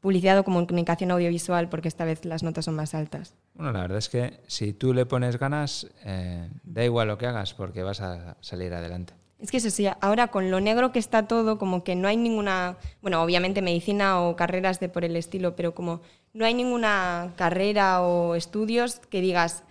publicidad 0.01 0.39
o 0.39 0.45
comunicación 0.45 1.11
audiovisual 1.13 1.69
porque 1.69 1.89
esta 1.89 2.05
vez 2.05 2.25
las 2.25 2.43
notas 2.43 2.65
son 2.67 2.75
más 2.75 2.95
altas. 2.95 3.35
Bueno, 3.55 3.73
la 3.73 3.81
verdad 3.83 3.99
es 3.99 4.09
que 4.09 4.41
si 4.47 4.73
tú 4.73 4.93
le 4.93 5.07
pones 5.07 5.39
ganas, 5.39 5.87
eh, 6.05 6.49
da 6.65 6.85
igual 6.85 7.09
lo 7.09 7.17
que 7.17 7.27
hagas 7.27 7.55
porque 7.55 7.83
vas 7.83 8.01
a 8.01 8.37
salir 8.41 8.75
adelante. 8.75 9.15
Es 9.39 9.51
que 9.51 9.59
eso 9.59 9.71
sí, 9.71 9.87
ahora 10.01 10.29
con 10.29 10.51
lo 10.51 10.61
negro 10.61 10.91
que 10.93 10.99
está 10.99 11.27
todo, 11.27 11.59
como 11.59 11.85
que 11.85 11.95
no 11.95 12.09
hay 12.09 12.17
ninguna, 12.17 12.77
bueno, 13.03 13.23
obviamente 13.23 13.63
medicina 13.63 14.21
o 14.21 14.37
carreras 14.37 14.81
de 14.81 14.89
por 14.89 15.05
el 15.05 15.17
estilo, 15.17 15.55
pero 15.55 15.75
como 15.75 16.01
no 16.33 16.45
hay 16.45 16.55
ninguna 16.55 17.33
carrera 17.37 18.03
o 18.03 18.35
estudios 18.35 19.01
que 19.11 19.21
digas, 19.21 19.63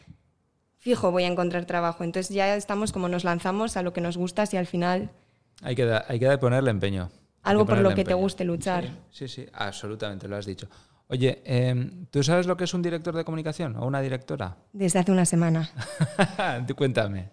fijo, 0.83 1.11
voy 1.11 1.23
a 1.23 1.27
encontrar 1.27 1.65
trabajo. 1.65 2.03
Entonces 2.03 2.35
ya 2.35 2.55
estamos 2.55 2.91
como 2.91 3.07
nos 3.07 3.23
lanzamos 3.23 3.77
a 3.77 3.81
lo 3.83 3.93
que 3.93 4.01
nos 4.01 4.17
gusta 4.17 4.43
y 4.51 4.57
al 4.57 4.67
final 4.67 5.09
Hay 5.61 5.75
que, 5.75 5.85
da- 5.85 6.03
hay 6.09 6.19
que 6.19 6.37
ponerle 6.37 6.71
empeño. 6.71 7.09
Algo 7.43 7.65
por 7.65 7.77
lo 7.79 7.95
que 7.95 8.03
te 8.03 8.13
guste 8.13 8.43
luchar. 8.43 8.89
Sí, 9.09 9.27
sí, 9.27 9.45
absolutamente, 9.53 10.27
lo 10.27 10.35
has 10.35 10.45
dicho. 10.45 10.67
Oye, 11.07 11.41
em, 11.45 12.05
¿tú 12.07 12.23
sabes 12.23 12.47
lo 12.47 12.55
que 12.57 12.63
es 12.65 12.73
un 12.73 12.81
director 12.81 13.15
de 13.15 13.23
comunicación 13.23 13.75
o 13.77 13.85
una 13.85 14.01
directora? 14.01 14.57
Desde 14.73 14.99
hace 14.99 15.11
una 15.11 15.25
semana. 15.25 15.69
Tú 16.67 16.75
Cuéntame. 16.75 17.29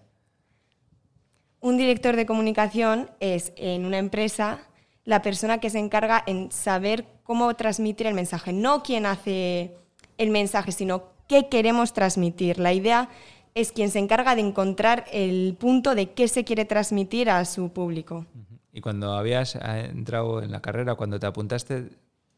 Un 1.60 1.76
director 1.76 2.16
de 2.16 2.26
comunicación 2.26 3.10
es 3.20 3.52
en 3.56 3.84
una 3.84 3.98
empresa 3.98 4.60
la 5.04 5.22
persona 5.22 5.58
que 5.58 5.70
se 5.70 5.78
encarga 5.78 6.22
en 6.26 6.50
saber 6.52 7.04
cómo 7.22 7.54
transmitir 7.54 8.06
el 8.06 8.14
mensaje, 8.14 8.52
no 8.52 8.82
quien 8.82 9.06
hace 9.06 9.74
el 10.18 10.30
mensaje, 10.30 10.72
sino 10.72 11.04
qué 11.28 11.48
queremos 11.48 11.92
transmitir. 11.92 12.58
La 12.58 12.72
idea 12.72 13.08
es 13.54 13.72
quien 13.72 13.90
se 13.90 13.98
encarga 13.98 14.34
de 14.34 14.42
encontrar 14.42 15.04
el 15.12 15.56
punto 15.58 15.94
de 15.94 16.12
qué 16.12 16.28
se 16.28 16.44
quiere 16.44 16.64
transmitir 16.64 17.30
a 17.30 17.44
su 17.44 17.70
público. 17.72 18.26
Y 18.72 18.80
cuando 18.80 19.12
habías 19.14 19.56
eh, 19.56 19.60
entrado 19.90 20.42
en 20.42 20.52
la 20.52 20.60
carrera, 20.62 20.94
cuando 20.94 21.18
te 21.18 21.26
apuntaste, 21.26 21.90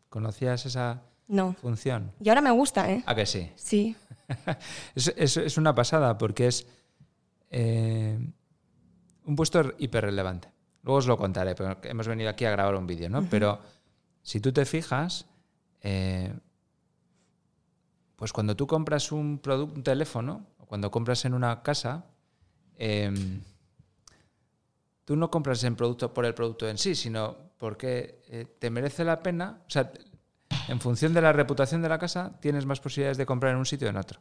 ¿conocías 0.09 0.64
esa 0.66 1.02
No. 1.28 1.52
función? 1.61 2.12
Y 2.21 2.28
ahora 2.31 2.40
me 2.40 2.50
gusta, 2.50 2.90
¿eh? 2.90 3.02
¿A 3.07 3.14
que 3.14 3.26
sí? 3.26 3.50
Sí. 3.57 3.95
es, 4.95 5.12
es- 5.16 5.37
es 5.37 5.59
una 5.59 5.75
pasada 5.75 6.16
porque 6.16 6.47
es 6.47 6.66
eh, 7.50 8.19
un 9.26 9.37
puesto 9.37 9.73
hiperrelevante. 9.78 10.49
Luego 10.85 10.99
os 10.99 11.07
lo 11.07 11.16
contaré, 11.19 11.54
pero 11.54 11.76
hemos 11.85 12.09
venido 12.09 12.31
aquí 12.31 12.45
a 12.47 12.50
grabar 12.50 12.75
un 12.75 12.87
vídeo, 12.87 13.09
¿no? 13.11 13.25
Pero 13.31 13.61
si 14.23 14.40
tú 14.40 14.52
te 14.52 14.64
fijas, 14.64 15.26
eh, 15.83 16.33
pues 18.16 18.33
cuando 18.33 18.57
tú 18.57 18.66
compras 18.66 19.12
un 19.12 19.38
producto, 19.38 19.75
un 19.76 19.83
teléfono, 19.83 20.47
cuando 20.73 20.91
compras 20.91 21.26
en 21.26 21.35
una 21.35 21.62
casa, 21.62 22.07
em, 22.79 23.43
tú 25.05 25.17
no 25.17 25.31
compras 25.31 25.62
el 25.64 25.76
producto 25.76 26.14
por 26.14 26.25
el 26.25 26.33
producto 26.33 26.67
en 26.67 26.79
sí, 26.79 26.95
sino 26.95 27.37
porque 27.59 28.23
eh, 28.29 28.47
te 28.59 28.71
merece 28.71 29.05
la 29.05 29.23
pena. 29.23 29.61
O 29.67 29.71
sea, 29.71 29.93
en 30.69 30.81
función 30.81 31.12
de 31.12 31.21
la 31.21 31.35
reputación 31.35 31.83
de 31.83 31.91
la 31.91 31.99
casa, 31.99 32.41
tienes 32.41 32.64
más 32.64 32.81
posibilidades 32.81 33.19
de 33.19 33.26
comprar 33.26 33.52
en 33.52 33.59
un 33.59 33.67
sitio 33.67 33.87
o 33.87 33.91
en 33.91 33.99
otro. 33.99 34.21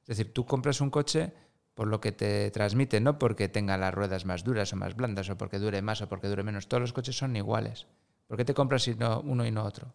Es 0.00 0.18
decir, 0.18 0.34
tú 0.34 0.44
compras 0.44 0.80
un 0.80 0.90
coche 0.90 1.32
por 1.74 1.86
lo 1.86 2.00
que 2.00 2.10
te 2.10 2.50
transmite, 2.50 3.00
no 3.00 3.16
porque 3.16 3.48
tenga 3.48 3.78
las 3.78 3.94
ruedas 3.94 4.24
más 4.24 4.42
duras 4.42 4.72
o 4.72 4.76
más 4.76 4.96
blandas, 4.96 5.30
o 5.30 5.38
porque 5.38 5.60
dure 5.60 5.80
más 5.80 6.02
o 6.02 6.08
porque 6.08 6.26
dure 6.26 6.42
menos. 6.42 6.66
Todos 6.66 6.80
los 6.80 6.92
coches 6.92 7.16
son 7.16 7.36
iguales. 7.36 7.86
¿Por 8.26 8.36
qué 8.36 8.44
te 8.44 8.52
compras 8.52 8.88
uno 8.88 9.46
y 9.46 9.52
no 9.52 9.62
otro? 9.62 9.94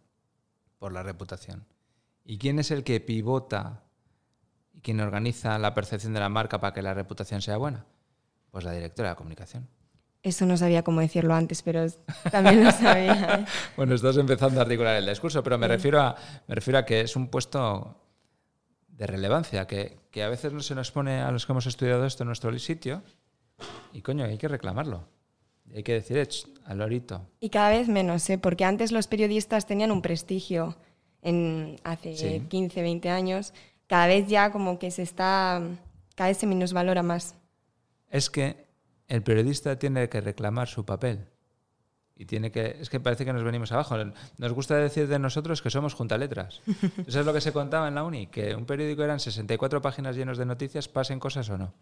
Por 0.77 0.93
la 0.93 1.03
reputación. 1.03 1.65
¿Y 2.23 2.37
quién 2.37 2.57
es 2.57 2.71
el 2.71 2.85
que 2.85 3.01
pivota 3.01 3.83
y 4.79 4.81
quien 4.81 5.01
organiza 5.01 5.59
la 5.59 5.73
percepción 5.73 6.13
de 6.13 6.21
la 6.21 6.29
marca 6.29 6.59
para 6.61 6.73
que 6.73 6.81
la 6.81 6.93
reputación 6.93 7.41
sea 7.41 7.57
buena? 7.57 7.85
Pues 8.49 8.63
la 8.63 8.71
directora 8.71 9.09
de 9.09 9.15
comunicación. 9.17 9.67
Eso 10.23 10.45
no 10.45 10.55
sabía 10.57 10.83
cómo 10.83 11.01
decirlo 11.01 11.33
antes, 11.33 11.61
pero 11.61 11.85
también 12.31 12.63
lo 12.63 12.71
sabía. 12.71 13.35
¿eh? 13.41 13.45
Bueno, 13.77 13.95
estás 13.95 14.17
empezando 14.17 14.59
a 14.59 14.63
articular 14.63 14.95
el 14.95 15.05
discurso, 15.05 15.43
pero 15.43 15.57
me 15.57 15.67
refiero 15.67 16.01
a, 16.01 16.15
me 16.47 16.55
refiero 16.55 16.77
a 16.79 16.85
que 16.85 17.01
es 17.01 17.15
un 17.15 17.27
puesto 17.27 18.01
de 18.87 19.07
relevancia, 19.07 19.65
que, 19.67 19.97
que 20.11 20.23
a 20.23 20.29
veces 20.29 20.51
no 20.53 20.61
se 20.61 20.75
nos 20.75 20.91
pone 20.91 21.21
a 21.21 21.31
los 21.31 21.45
que 21.45 21.51
hemos 21.53 21.65
estudiado 21.67 22.05
esto 22.05 22.23
en 22.23 22.27
nuestro 22.27 22.57
sitio, 22.59 23.01
y 23.93 24.01
coño, 24.01 24.25
hay 24.25 24.37
que 24.37 24.47
reclamarlo. 24.47 25.07
Hay 25.73 25.83
que 25.83 25.93
decir, 25.93 26.17
"Ech, 26.17 26.47
al 26.65 26.79
lorito. 26.79 27.21
Y 27.39 27.49
cada 27.49 27.69
vez 27.69 27.87
menos, 27.87 28.29
¿eh? 28.29 28.37
porque 28.37 28.65
antes 28.65 28.91
los 28.91 29.07
periodistas 29.07 29.67
tenían 29.67 29.91
un 29.91 30.01
prestigio 30.01 30.75
en 31.21 31.79
hace 31.83 32.15
Sí. 32.15 32.45
15, 32.49 32.81
20 32.81 33.09
años. 33.09 33.53
Cada 33.89 34.05
vez 34.05 34.27
ya 34.27 34.51
como 34.51 34.77
que 34.77 34.91
se 34.91 35.01
está, 35.01 35.61
cada 36.13 36.29
vez 36.29 36.37
se 36.37 36.45
minusvalora 36.45 37.01
más. 37.01 37.33
Es 38.11 38.29
que 38.29 38.67
el 39.07 39.23
periodista 39.23 39.79
tiene 39.79 40.07
que 40.09 40.21
reclamar 40.21 40.67
su 40.67 40.85
papel. 40.85 41.25
Y 42.15 42.25
tiene 42.25 42.51
que, 42.51 42.77
es 42.79 42.89
que 42.91 42.99
parece 42.99 43.25
que 43.25 43.33
nos 43.33 43.43
venimos 43.43 43.71
abajo. 43.71 43.95
Nos 44.37 44.53
gusta 44.53 44.75
decir 44.75 45.07
de 45.07 45.17
nosotros 45.17 45.63
que 45.63 45.71
somos 45.71 45.95
juntaletras. 45.95 46.61
Eso 47.07 47.21
es 47.21 47.25
lo 47.25 47.33
que 47.33 47.41
se 47.41 47.51
contaba 47.51 47.87
en 47.87 47.95
la 47.95 48.03
uni, 48.03 48.27
que 48.27 48.53
un 48.53 48.67
periódico 48.67 49.03
eran 49.03 49.19
64 49.19 49.81
páginas 49.81 50.15
llenos 50.15 50.37
de 50.37 50.45
noticias, 50.45 50.87
pasen 50.87 51.19
cosas 51.19 51.49
o 51.49 51.57
no. 51.57 51.73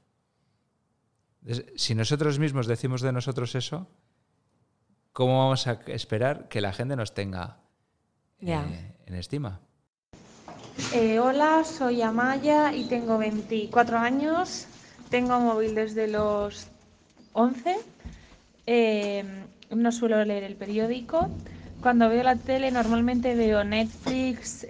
Si 1.75 1.93
nosotros 1.93 2.39
mismos 2.39 2.67
decimos 2.67 3.01
de 3.01 3.11
nosotros 3.11 3.53
eso, 3.55 3.87
¿cómo 5.11 5.39
vamos 5.39 5.67
a 5.67 5.73
esperar 5.87 6.47
que 6.47 6.61
la 6.61 6.71
gente 6.71 6.95
nos 6.95 7.13
tenga 7.13 7.57
eh, 8.39 8.95
en 9.05 9.15
estima? 9.15 9.59
Eh, 10.77 11.19
hola, 11.19 11.63
soy 11.63 12.03
Amaya 12.03 12.71
y 12.73 12.83
tengo 12.83 13.17
24 13.17 13.97
años. 13.97 14.67
Tengo 15.09 15.39
móvil 15.39 15.73
desde 15.73 16.07
los 16.07 16.67
11. 17.33 17.77
Eh, 18.67 19.23
no 19.71 19.91
suelo 19.91 20.23
leer 20.23 20.43
el 20.43 20.55
periódico. 20.55 21.29
Cuando 21.81 22.09
veo 22.09 22.23
la 22.23 22.35
tele 22.35 22.69
normalmente 22.69 23.33
veo 23.35 23.63
Netflix, 23.63 24.67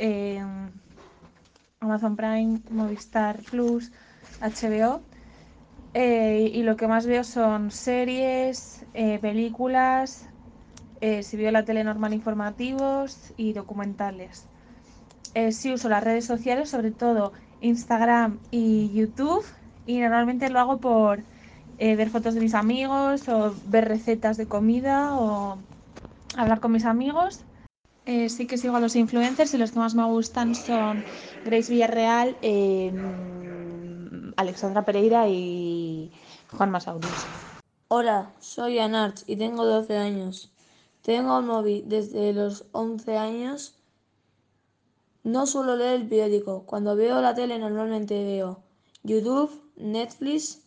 Amazon 1.81 2.15
Prime, 2.15 2.61
Movistar 2.71 3.39
Plus, 3.41 3.91
HBO. 4.39 5.01
Eh, 5.93 6.51
y 6.53 6.63
lo 6.63 6.77
que 6.77 6.87
más 6.87 7.05
veo 7.05 7.25
son 7.25 7.69
series, 7.69 8.85
películas, 8.93 10.29
si 11.21 11.37
veo 11.37 11.51
la 11.51 11.65
tele 11.65 11.83
normal 11.83 12.13
informativos 12.13 13.33
y 13.35 13.51
documentales 13.51 14.47
eh, 15.37 15.51
sí 15.51 15.71
uso 15.71 15.87
las 15.87 16.03
redes 16.03 16.25
sociales, 16.25 16.71
sobre 16.71 16.89
todo 16.89 17.31
Instagram 17.61 18.39
y 18.49 18.91
YouTube, 18.91 19.45
y 19.85 19.99
normalmente 19.99 20.49
lo 20.49 20.59
hago 20.59 20.79
por 20.79 21.19
eh, 21.77 21.95
ver 21.95 22.09
fotos 22.09 22.33
de 22.33 22.41
mis 22.41 22.55
amigos 22.55 23.29
o 23.29 23.53
ver 23.67 23.87
recetas 23.87 24.37
de 24.37 24.47
comida 24.47 25.15
o 25.15 25.59
hablar 26.35 26.59
con 26.59 26.71
mis 26.71 26.85
amigos. 26.85 27.41
Eh, 28.07 28.29
sí 28.29 28.47
que 28.47 28.57
sigo 28.57 28.77
a 28.77 28.79
los 28.79 28.95
influencers 28.95 29.53
y 29.53 29.59
los 29.59 29.73
que 29.73 29.77
más 29.77 29.93
me 29.93 30.05
gustan 30.05 30.55
son 30.55 31.03
Grace 31.45 31.71
Villarreal, 31.71 32.35
em, 32.41 34.33
Alexandra 34.37 34.85
Pereira 34.85 35.27
y 35.29 36.11
Juan 36.51 36.71
Masaurus. 36.71 37.27
Hola, 37.89 38.31
soy 38.39 38.79
Anarch 38.79 39.21
y 39.27 39.35
tengo 39.35 39.67
12 39.67 39.97
años. 39.97 40.51
Tengo 41.03 41.37
el 41.37 41.45
móvil 41.45 41.83
desde 41.87 42.33
los 42.33 42.65
11 42.71 43.19
años 43.19 43.76
no 45.27 45.45
suelo 45.45 45.75
leer 45.75 45.95
el 45.95 46.07
periódico. 46.07 46.63
Cuando 46.65 46.95
veo 46.95 47.19
la 47.21 47.35
tele 47.35 47.59
normalmente 47.59 48.23
veo 48.23 48.63
YouTube, 49.03 49.61
Netflix 49.75 50.61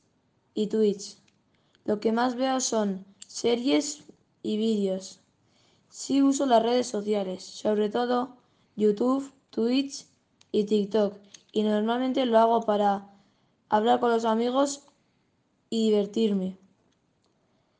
y 0.54 0.66
Twitch. 0.66 1.16
Lo 1.86 1.98
que 1.98 2.12
más 2.12 2.36
veo 2.36 2.60
son 2.60 3.06
series 3.26 4.04
y 4.42 4.58
vídeos. 4.58 5.20
Sí 5.88 6.20
uso 6.20 6.44
las 6.44 6.62
redes 6.62 6.86
sociales, 6.86 7.42
sobre 7.42 7.88
todo 7.88 8.36
YouTube, 8.76 9.32
Twitch 9.48 10.04
y 10.52 10.64
TikTok. 10.64 11.14
Y 11.52 11.62
normalmente 11.62 12.26
lo 12.26 12.38
hago 12.38 12.60
para 12.60 13.10
hablar 13.70 13.98
con 13.98 14.10
los 14.10 14.26
amigos 14.26 14.82
y 15.70 15.90
divertirme. 15.90 16.58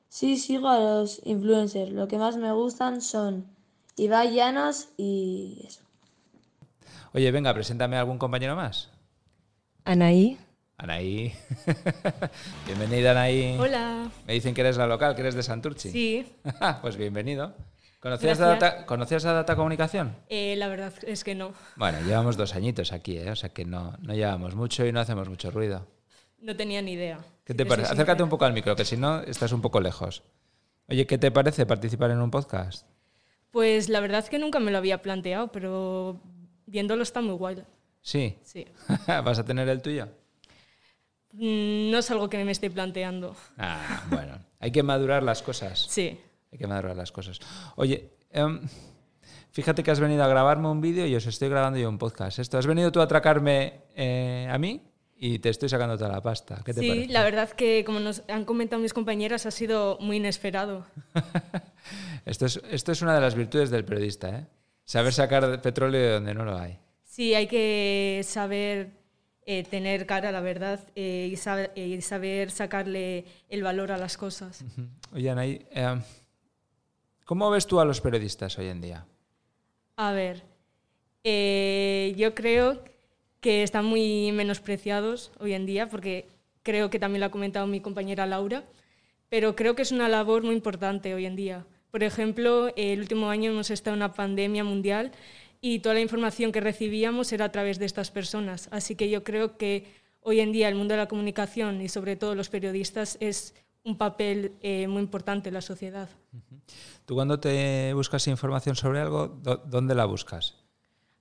Sí 0.09 0.39
sigo 0.39 0.69
a 0.69 0.81
los 0.81 1.21
influencers. 1.25 1.93
Lo 1.93 2.09
que 2.09 2.17
más 2.17 2.39
me 2.39 2.53
gustan 2.53 3.03
son 3.03 3.47
Ibai 3.97 4.35
Llanos 4.35 4.89
y 4.97 5.63
eso. 5.67 5.90
Oye, 7.13 7.33
venga, 7.33 7.53
preséntame 7.53 7.97
a 7.97 8.01
algún 8.01 8.19
compañero 8.19 8.55
más. 8.55 8.89
Anaí. 9.85 10.39
Anaí. 10.77 11.35
Bienvenida, 12.67 13.11
Anaí. 13.11 13.57
Hola. 13.59 14.09
Me 14.29 14.35
dicen 14.35 14.55
que 14.55 14.61
eres 14.61 14.77
la 14.77 14.87
local, 14.87 15.17
que 15.17 15.23
eres 15.23 15.35
de 15.35 15.43
Santurchi. 15.43 15.91
Sí. 15.91 16.33
pues 16.83 16.97
bienvenido. 16.97 17.53
¿Conocías 17.99 18.41
a 18.41 18.47
data, 18.47 18.87
¿Conocías 18.87 19.25
a 19.25 19.33
Data 19.33 19.57
Comunicación? 19.57 20.15
Eh, 20.29 20.55
la 20.57 20.69
verdad 20.69 20.93
es 21.03 21.25
que 21.25 21.35
no. 21.35 21.53
Bueno, 21.75 21.99
llevamos 22.01 22.37
dos 22.37 22.55
añitos 22.55 22.93
aquí, 22.93 23.19
¿eh? 23.19 23.31
o 23.31 23.37
sea 23.37 23.51
que 23.51 23.65
no, 23.65 23.95
no 24.01 24.15
llevamos 24.15 24.55
mucho 24.55 24.87
y 24.87 24.93
no 24.93 25.01
hacemos 25.01 25.29
mucho 25.29 25.51
ruido. 25.51 25.87
No 26.39 26.57
tenía 26.57 26.81
ni 26.81 26.93
idea. 26.93 27.19
¿Qué 27.45 27.55
te 27.55 27.67
parece? 27.67 27.93
Acércate 27.93 28.23
un 28.23 28.31
poco 28.31 28.45
al 28.45 28.55
micro, 28.55 28.77
que 28.77 28.85
si 28.85 28.97
no 28.97 29.21
estás 29.21 29.53
un 29.53 29.61
poco 29.61 29.81
lejos. 29.81 30.23
Oye, 30.89 31.07
¿qué 31.07 31.19
te 31.19 31.31
parece 31.31 31.67
participar 31.67 32.13
en 32.13 32.21
un 32.21 32.31
podcast? 32.31 32.87
Pues 33.51 33.89
la 33.89 33.99
verdad 33.99 34.21
es 34.21 34.31
que 34.31 34.39
nunca 34.39 34.61
me 34.61 34.71
lo 34.71 34.79
había 34.79 35.03
planteado, 35.03 35.49
pero 35.53 36.23
viéndolo 36.71 37.03
está 37.03 37.21
muy 37.21 37.35
guay. 37.35 37.63
Sí. 38.01 38.39
Sí. 38.43 38.67
¿Vas 39.07 39.39
a 39.39 39.45
tener 39.45 39.69
el 39.69 39.83
tuyo? 39.83 40.09
Mm, 41.33 41.91
no 41.91 41.99
es 41.99 42.11
algo 42.11 42.29
que 42.29 42.43
me 42.45 42.53
esté 42.53 42.71
planteando. 42.71 43.37
Ah, 43.59 44.05
bueno. 44.11 44.39
Hay 44.59 44.71
que 44.71 44.83
madurar 44.83 45.23
las 45.23 45.43
cosas. 45.43 45.87
Sí. 45.89 46.19
Hay 46.53 46.59
que 46.59 46.67
madurar 46.67 46.97
las 46.97 47.13
cosas. 47.13 47.39
Oye, 47.77 48.11
em, 48.31 48.61
fíjate 49.53 49.83
que 49.83 49.91
has 49.91 50.01
venido 50.01 50.25
a 50.25 50.29
grabarme 50.29 50.69
un 50.69 50.81
vídeo 50.81 51.07
y 51.07 51.15
os 51.15 51.27
estoy 51.27 51.49
grabando 51.49 51.79
yo 51.79 51.89
un 51.89 51.99
podcast. 51.99 52.39
Esto, 52.39 52.59
has 52.59 52.67
venido 52.67 52.91
tú 52.91 53.01
a 53.01 53.05
atracarme 53.05 53.83
eh, 53.95 54.49
a 54.51 54.59
mí 54.59 54.83
y 55.17 55.39
te 55.39 55.51
estoy 55.51 55.69
sacando 55.69 55.97
toda 55.97 56.11
la 56.11 56.23
pasta. 56.23 56.63
¿Qué 56.65 56.75
te 56.75 56.81
sí, 56.81 57.07
la 57.07 57.23
verdad 57.23 57.51
que, 57.51 57.85
como 57.85 58.01
nos 58.01 58.23
han 58.29 58.45
comentado 58.45 58.83
mis 58.83 58.93
compañeras, 58.93 59.47
ha 59.47 59.51
sido 59.51 59.99
muy 60.01 60.17
inesperado. 60.17 60.87
esto, 62.25 62.47
es, 62.47 62.61
esto 62.71 62.93
es 62.93 63.03
una 63.03 63.15
de 63.15 63.21
las 63.21 63.35
virtudes 63.35 63.71
del 63.71 63.85
periodista, 63.85 64.31
¿eh? 64.31 64.47
Saber 64.91 65.13
sacar 65.13 65.63
petróleo 65.63 66.01
de 66.01 66.11
donde 66.15 66.35
no 66.35 66.45
lo 66.45 66.59
hay. 66.59 66.77
Sí, 67.05 67.33
hay 67.33 67.47
que 67.47 68.23
saber 68.25 68.91
eh, 69.47 69.63
tener 69.63 70.05
cara 70.05 70.31
a 70.31 70.33
la 70.33 70.41
verdad 70.41 70.81
eh, 70.97 71.29
y, 71.31 71.37
saber, 71.37 72.51
sacarle 72.51 73.25
el 73.49 73.63
valor 73.63 73.93
a 73.93 73.99
las 73.99 74.17
cosas. 74.17 74.65
Oye, 75.15 75.31
Anaí, 75.31 75.65
em, 75.71 76.03
¿cómo 77.25 77.49
ves 77.53 77.69
tú 77.69 77.79
a 77.79 77.85
los 77.85 78.01
periodistas 78.01 78.59
hoy 78.59 78.67
en 78.67 78.81
día? 78.81 79.07
A 79.95 80.11
ver, 80.11 80.43
eh, 81.23 82.13
yo 82.17 82.35
creo 82.35 82.83
que 83.41 83.63
están 83.63 83.85
muy 83.85 84.33
menospreciados 84.33 85.31
hoy 85.39 85.53
en 85.53 85.67
día, 85.67 85.89
porque 85.89 86.27
creo 86.65 86.91
que 86.91 86.99
también 86.99 87.21
lo 87.21 87.27
ha 87.27 87.31
comentado 87.31 87.69
mi 87.69 87.79
compañera 87.79 88.27
Laura, 88.27 88.65
pero 89.29 89.55
creo 89.55 89.77
que 89.77 89.83
es 89.83 89.93
una 89.93 90.09
labor 90.09 90.43
muy 90.43 90.57
importante 90.57 91.15
hoy 91.15 91.27
en 91.27 91.37
día. 91.37 91.65
Por 91.91 92.03
ejemplo, 92.03 92.73
el 92.77 93.01
último 93.01 93.31
año 93.31 93.51
hemos 93.51 93.71
estado 93.71 93.95
en 93.95 93.99
una 93.99 94.15
pandemia 94.15 94.65
mundial 94.65 95.13
y 95.61 95.81
toda 95.81 95.95
la 95.95 96.01
información 96.01 96.53
que 96.53 96.61
recibíamos 96.61 97.33
era 97.33 97.47
a 97.47 97.53
través 97.53 97.79
de 97.79 97.87
estas 97.87 98.11
personas. 98.11 98.69
Así 98.71 98.95
que 98.95 99.11
yo 99.11 99.25
creo 99.25 99.57
que 99.57 99.87
hoy 100.23 100.41
en 100.41 100.53
día 100.53 100.69
el 100.69 100.75
mundo 100.75 100.95
de 100.95 100.99
la 100.99 101.09
comunicación 101.09 101.81
y 101.81 101.89
sobre 101.89 102.17
todo 102.17 102.35
los 102.35 102.49
periodistas 102.49 103.17
es 103.21 103.55
un 103.85 103.97
papel 103.97 104.53
eh, 104.61 104.87
muy 104.87 105.03
importante 105.03 105.49
en 105.49 105.55
la 105.55 105.63
sociedad. 105.63 106.09
¿Tú 107.07 107.15
cuando 107.15 107.41
te 107.41 107.93
buscas 107.95 108.27
información 108.29 108.77
sobre 108.77 109.01
algo, 109.01 109.41
dónde 109.67 109.95
la 109.95 110.05
buscas? 110.05 110.57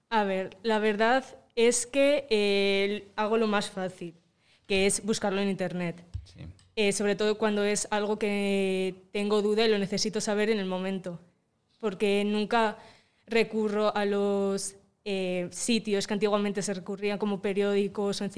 A 0.09 0.23
ver, 0.23 0.57
la 0.63 0.79
verdad 0.79 1.23
es 1.55 1.87
que 1.87 2.27
eh, 2.29 3.11
hago 3.15 3.37
lo 3.37 3.47
más 3.47 3.69
fácil, 3.69 4.15
que 4.65 4.85
es 4.85 5.03
buscarlo 5.05 5.41
en 5.41 5.49
Internet. 5.49 6.03
Eh, 6.81 6.93
sobre 6.93 7.17
todo 7.17 7.37
cuando 7.37 7.65
es 7.65 7.89
algo 7.91 8.17
que 8.17 9.03
tengo 9.11 9.41
duda 9.41 9.65
y 9.65 9.69
lo 9.69 9.77
necesito 9.77 10.21
saber 10.21 10.49
en 10.49 10.59
el 10.59 10.65
momento, 10.65 11.19
porque 11.81 12.23
nunca 12.23 12.77
recurro 13.27 13.93
a 13.93 14.05
los 14.05 14.77
eh, 15.03 15.49
sitios 15.51 16.07
que 16.07 16.13
antiguamente 16.13 16.61
se 16.61 16.73
recurrían 16.73 17.17
como 17.17 17.41
periódicos 17.41 18.21
o 18.21 18.29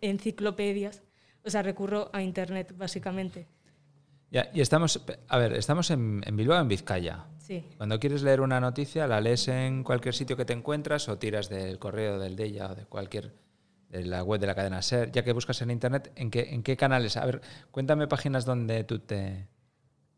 enciclopedias, 0.00 1.04
o 1.44 1.48
sea, 1.48 1.62
recurro 1.62 2.10
a 2.12 2.22
Internet, 2.22 2.74
básicamente. 2.76 3.46
Ya, 4.32 4.50
y 4.52 4.62
estamos, 4.62 5.06
a 5.28 5.38
ver, 5.38 5.52
estamos 5.52 5.92
en, 5.92 6.22
en 6.26 6.36
Bilbao, 6.36 6.60
en 6.60 6.66
Vizcaya. 6.66 7.26
Sí. 7.38 7.64
Cuando 7.76 8.00
quieres 8.00 8.24
leer 8.24 8.40
una 8.40 8.58
noticia, 8.58 9.06
la 9.06 9.20
lees 9.20 9.46
en 9.46 9.84
cualquier 9.84 10.16
sitio 10.16 10.36
que 10.36 10.44
te 10.44 10.54
encuentras 10.54 11.08
o 11.08 11.18
tiras 11.18 11.48
del 11.48 11.78
correo 11.78 12.18
del 12.18 12.34
DEIA 12.34 12.72
o 12.72 12.74
de 12.74 12.86
cualquier 12.86 13.32
de 13.90 14.04
la 14.04 14.22
web 14.22 14.40
de 14.40 14.46
la 14.46 14.54
cadena 14.54 14.82
SER, 14.82 15.10
ya 15.10 15.24
que 15.24 15.32
buscas 15.32 15.60
en 15.62 15.70
Internet, 15.70 16.12
¿en 16.14 16.30
qué, 16.30 16.48
en 16.50 16.62
qué 16.62 16.76
canales? 16.76 17.16
A 17.16 17.26
ver, 17.26 17.40
cuéntame 17.70 18.06
páginas 18.06 18.44
donde 18.44 18.84
tú 18.84 19.00
te... 19.00 19.48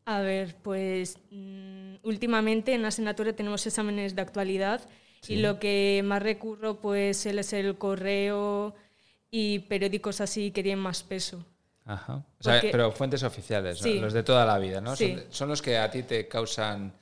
A 0.05 0.21
ver, 0.21 0.57
pues 0.63 1.17
mm, 1.31 1.95
últimamente 2.03 2.75
en 2.75 2.83
la 2.83 2.89
asignatura 2.89 3.33
tenemos 3.33 3.67
exámenes 3.67 4.15
de 4.15 4.23
actualidad 4.23 4.83
y 5.27 5.37
lo 5.37 5.59
que 5.59 6.03
más 6.05 6.23
recurro 6.23 6.81
pues 6.81 7.25
es 7.25 7.53
el 7.53 7.79
correo 7.79 8.75
y 9.31 9.61
periódicos 9.61 10.21
así 10.21 10.51
que 10.51 10.63
tienen 10.63 10.81
más 10.81 11.03
peso. 11.03 11.45
Ajá. 11.85 12.25
pero 12.71 12.93
fuentes 12.93 13.23
oficiales, 13.23 13.81
los 13.85 14.13
de 14.13 14.23
toda 14.23 14.45
la 14.45 14.59
vida, 14.59 14.81
¿no? 14.81 14.95
Son, 14.97 15.49
los 15.49 15.63
que 15.63 15.79
a 15.79 15.91
ti 15.91 16.03
te 16.03 16.29
causan, 16.29 16.93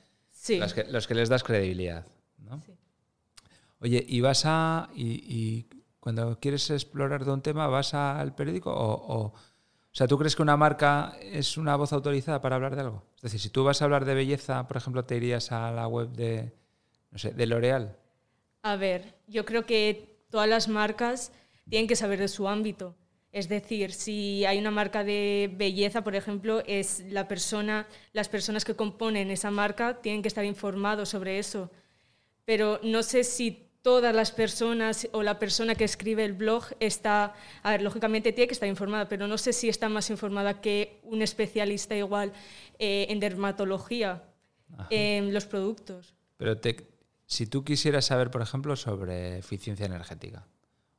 los 0.49 0.73
que, 0.73 0.83
los, 0.85 1.07
que, 1.07 1.15
les 1.15 1.29
das 1.29 1.43
credibilidad, 1.43 2.05
¿no? 2.37 2.61
Oye, 3.79 4.03
¿y 4.07 4.21
vas 4.21 4.43
a... 4.45 4.89
y 4.95 5.65
cuando 6.01 6.39
quieres 6.39 6.69
explorar 6.71 7.23
de 7.23 7.31
un 7.31 7.41
tema, 7.41 7.67
vas 7.67 7.93
al 7.93 8.33
periódico 8.33 8.73
o, 8.73 9.15
o, 9.15 9.33
sea, 9.91 10.07
¿tú 10.07 10.17
crees 10.17 10.35
que 10.35 10.41
una 10.41 10.57
marca 10.57 11.15
es 11.21 11.57
una 11.57 11.75
voz 11.75 11.93
autorizada 11.93 12.41
para 12.41 12.55
hablar 12.55 12.75
de 12.75 12.81
algo? 12.81 13.03
Es 13.17 13.21
decir, 13.21 13.39
si 13.39 13.49
tú 13.49 13.63
vas 13.63 13.81
a 13.81 13.85
hablar 13.85 14.03
de 14.03 14.15
belleza, 14.15 14.67
por 14.67 14.77
ejemplo, 14.77 15.05
te 15.05 15.15
irías 15.15 15.51
a 15.51 15.71
la 15.71 15.87
web 15.87 16.09
de, 16.09 16.53
no 17.11 17.19
sé, 17.19 17.31
de 17.31 17.45
L'Oreal. 17.45 17.95
A 18.63 18.75
ver, 18.77 19.13
yo 19.27 19.45
creo 19.45 19.67
que 19.67 20.25
todas 20.31 20.49
las 20.49 20.67
marcas 20.67 21.31
tienen 21.69 21.87
que 21.87 21.95
saber 21.95 22.17
de 22.17 22.27
su 22.27 22.47
ámbito. 22.47 22.95
Es 23.31 23.47
decir, 23.47 23.93
si 23.93 24.43
hay 24.45 24.57
una 24.57 24.71
marca 24.71 25.03
de 25.03 25.51
belleza, 25.55 26.03
por 26.03 26.15
ejemplo, 26.15 26.63
es 26.65 27.05
la 27.11 27.27
persona, 27.27 27.87
las 28.11 28.27
personas 28.27 28.65
que 28.65 28.75
componen 28.75 29.29
esa 29.29 29.51
marca 29.51 30.01
tienen 30.01 30.23
que 30.23 30.27
estar 30.29 30.45
informados 30.45 31.09
sobre 31.09 31.37
eso. 31.37 31.69
Pero 32.43 32.79
no 32.81 33.03
sé 33.03 33.23
si 33.23 33.70
todas 33.81 34.13
las 34.15 34.31
personas 34.31 35.07
o 35.11 35.23
la 35.23 35.39
persona 35.39 35.75
que 35.75 35.83
escribe 35.83 36.23
el 36.23 36.33
blog 36.33 36.65
está, 36.79 37.33
a 37.63 37.71
ver, 37.71 37.81
lógicamente 37.81 38.31
tiene 38.31 38.47
que 38.47 38.53
estar 38.53 38.69
informada, 38.69 39.07
pero 39.09 39.27
no 39.27 39.37
sé 39.37 39.53
si 39.53 39.69
está 39.69 39.89
más 39.89 40.09
informada 40.09 40.61
que 40.61 40.99
un 41.03 41.21
especialista 41.21 41.95
igual 41.95 42.31
eh, 42.79 43.07
en 43.09 43.19
dermatología, 43.19 44.23
en 44.89 45.33
los 45.33 45.45
productos. 45.45 46.13
Pero 46.37 46.57
te, 46.59 46.87
si 47.25 47.45
tú 47.47 47.63
quisieras 47.63 48.05
saber, 48.05 48.29
por 48.31 48.41
ejemplo, 48.41 48.75
sobre 48.75 49.37
eficiencia 49.39 49.85
energética, 49.85 50.45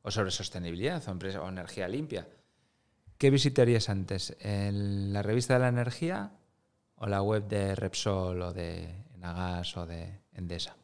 o 0.03 0.11
sobre 0.11 0.31
sostenibilidad, 0.33 1.03
o, 1.09 1.13
empresa- 1.13 1.41
o 1.43 1.49
energía 1.49 1.87
limpia, 1.89 2.27
¿qué 3.19 3.31
visitarías 3.31 3.89
antes? 3.89 4.37
¿En 4.41 5.13
¿La 5.13 5.23
revista 5.23 5.55
de 5.55 5.61
la 5.61 5.69
energía 5.69 6.33
o 6.97 7.07
la 7.07 7.23
web 7.23 7.47
de 7.47 7.77
Repsol 7.77 8.43
o 8.43 8.53
de 8.53 9.05
Enagas 9.15 9.77
o 9.77 9.87
de 9.87 10.21
Endesa? 10.33 10.77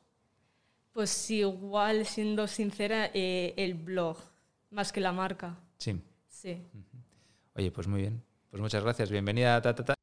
Pues 0.93 1.31
igual, 1.31 2.07
siendo 2.07 2.47
sincera, 2.49 3.11
eh, 3.15 3.55
el 3.57 3.75
blog, 3.75 4.19
más 4.71 4.93
que 4.93 5.01
la 5.01 5.13
marca. 5.13 5.57
Sí. 5.79 6.01
Sí. 6.29 6.63
Oye, 7.55 7.71
pues 7.71 7.87
muy 7.87 8.01
bien. 8.03 8.23
Pues 8.51 8.61
muchas 8.61 8.83
gracias. 8.83 9.11
Bienvenida 9.11 9.57
a 9.57 9.63
Ta, 9.63 9.75
Ta, 9.75 9.85
Ta. 9.85 9.95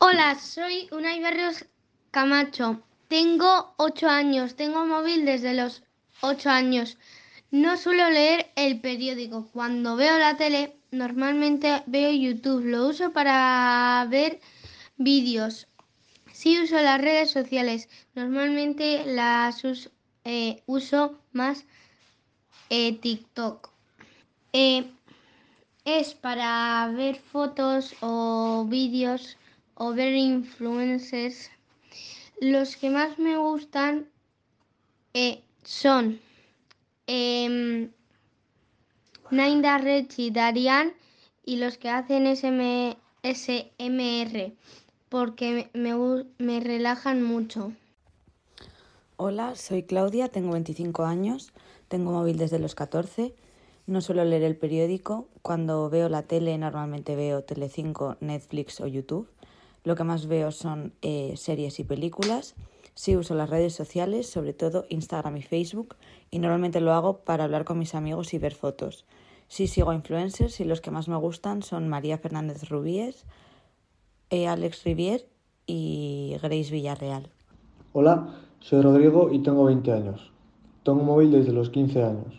Hola, 0.00 0.34
soy 0.38 0.88
Unai 0.90 1.20
Barrios 1.20 1.64
Camacho. 2.10 2.82
Tengo 3.08 3.74
8 3.76 4.08
años. 4.08 4.56
Tengo 4.56 4.84
móvil 4.84 5.24
desde 5.24 5.54
los 5.54 5.82
8 6.22 6.50
años. 6.50 6.98
No 7.50 7.76
suelo 7.76 8.10
leer 8.10 8.50
el 8.56 8.80
periódico. 8.80 9.48
Cuando 9.52 9.96
veo 9.96 10.18
la 10.18 10.36
tele, 10.36 10.76
normalmente 10.90 11.82
veo 11.86 12.10
YouTube. 12.10 12.64
Lo 12.64 12.88
uso 12.88 13.12
para 13.12 14.06
ver 14.10 14.40
vídeos. 14.96 15.68
Sí 16.42 16.58
uso 16.58 16.74
las 16.74 17.00
redes 17.00 17.30
sociales. 17.30 17.88
Normalmente 18.16 19.04
las 19.06 19.62
eh, 20.24 20.60
uso 20.66 21.20
más 21.30 21.66
eh, 22.68 22.98
TikTok. 22.98 23.70
Eh, 24.52 24.90
es 25.84 26.14
para 26.14 26.90
ver 26.96 27.14
fotos 27.14 27.94
o 28.00 28.66
vídeos 28.68 29.36
o 29.74 29.92
ver 29.94 30.14
influencers. 30.14 31.48
Los 32.40 32.74
que 32.74 32.90
más 32.90 33.20
me 33.20 33.36
gustan 33.36 34.08
son 35.62 36.20
em, 37.06 37.92
Nainda, 39.30 39.78
Rechi, 39.78 40.32
Darian 40.32 40.92
y 41.44 41.58
los 41.58 41.78
que 41.78 41.88
hacen 41.88 42.26
SM, 42.26 42.96
SMR 43.22 44.56
porque 45.12 45.68
me, 45.74 45.94
me 46.38 46.60
relajan 46.60 47.22
mucho. 47.22 47.72
Hola, 49.18 49.54
soy 49.56 49.82
Claudia, 49.82 50.28
tengo 50.28 50.52
25 50.52 51.04
años, 51.04 51.52
tengo 51.88 52.12
móvil 52.12 52.38
desde 52.38 52.58
los 52.58 52.74
14, 52.74 53.34
no 53.86 54.00
suelo 54.00 54.24
leer 54.24 54.42
el 54.42 54.56
periódico, 54.56 55.28
cuando 55.42 55.90
veo 55.90 56.08
la 56.08 56.22
tele 56.22 56.56
normalmente 56.56 57.14
veo 57.14 57.44
Telecinco, 57.44 58.16
Netflix 58.20 58.80
o 58.80 58.86
YouTube. 58.86 59.28
Lo 59.84 59.96
que 59.96 60.04
más 60.04 60.28
veo 60.28 60.50
son 60.50 60.94
eh, 61.02 61.34
series 61.36 61.78
y 61.78 61.84
películas. 61.84 62.54
Sí 62.94 63.14
uso 63.14 63.34
las 63.34 63.50
redes 63.50 63.74
sociales, 63.74 64.30
sobre 64.30 64.54
todo 64.54 64.86
Instagram 64.88 65.36
y 65.36 65.42
Facebook, 65.42 65.96
y 66.30 66.38
normalmente 66.38 66.80
lo 66.80 66.94
hago 66.94 67.18
para 67.18 67.44
hablar 67.44 67.66
con 67.66 67.78
mis 67.78 67.94
amigos 67.94 68.32
y 68.32 68.38
ver 68.38 68.54
fotos. 68.54 69.04
Sí 69.48 69.66
sigo 69.66 69.90
a 69.90 69.94
influencers 69.94 70.58
y 70.60 70.64
los 70.64 70.80
que 70.80 70.90
más 70.90 71.06
me 71.06 71.16
gustan 71.16 71.62
son 71.62 71.90
María 71.90 72.16
Fernández 72.16 72.70
Rubíes, 72.70 73.26
Alex 74.32 74.84
Rivier 74.84 75.26
y 75.66 76.36
Grace 76.42 76.70
Villarreal. 76.72 77.28
Hola, 77.92 78.28
soy 78.60 78.80
Rodrigo 78.80 79.30
y 79.30 79.40
tengo 79.40 79.64
20 79.64 79.92
años. 79.92 80.32
Tengo 80.84 81.02
móvil 81.02 81.32
desde 81.32 81.52
los 81.52 81.68
15 81.68 82.02
años. 82.02 82.34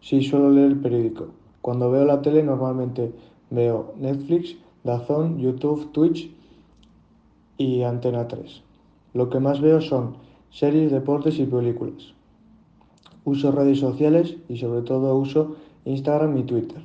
Sí, 0.00 0.22
suelo 0.22 0.50
leer 0.50 0.68
el 0.68 0.80
periódico. 0.80 1.28
Cuando 1.60 1.90
veo 1.90 2.06
la 2.06 2.22
tele 2.22 2.42
normalmente 2.42 3.12
veo 3.50 3.92
Netflix, 3.98 4.56
Dazón, 4.82 5.38
YouTube, 5.38 5.92
Twitch 5.92 6.30
y 7.58 7.82
Antena 7.82 8.26
3. 8.26 8.62
Lo 9.12 9.28
que 9.28 9.40
más 9.40 9.60
veo 9.60 9.82
son 9.82 10.16
series, 10.50 10.90
deportes 10.90 11.38
y 11.38 11.44
películas. 11.44 12.14
Uso 13.24 13.52
redes 13.52 13.78
sociales 13.78 14.36
y 14.48 14.56
sobre 14.56 14.82
todo 14.82 15.14
uso 15.16 15.56
Instagram 15.84 16.38
y 16.38 16.44
Twitter, 16.44 16.80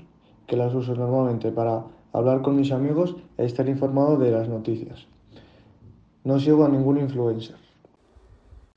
que 0.46 0.58
las 0.58 0.74
uso 0.76 0.94
normalmente 0.94 1.52
para 1.52 1.86
hablar 2.14 2.42
con 2.42 2.56
mis 2.56 2.72
amigos 2.72 3.16
e 3.38 3.46
estar 3.46 3.68
informado 3.70 4.18
de 4.18 4.32
las 4.32 4.48
noticias. 4.50 5.08
No 6.24 6.40
sigo 6.40 6.66
a 6.66 6.70
ningún 6.70 7.00
influencer. 7.00 7.69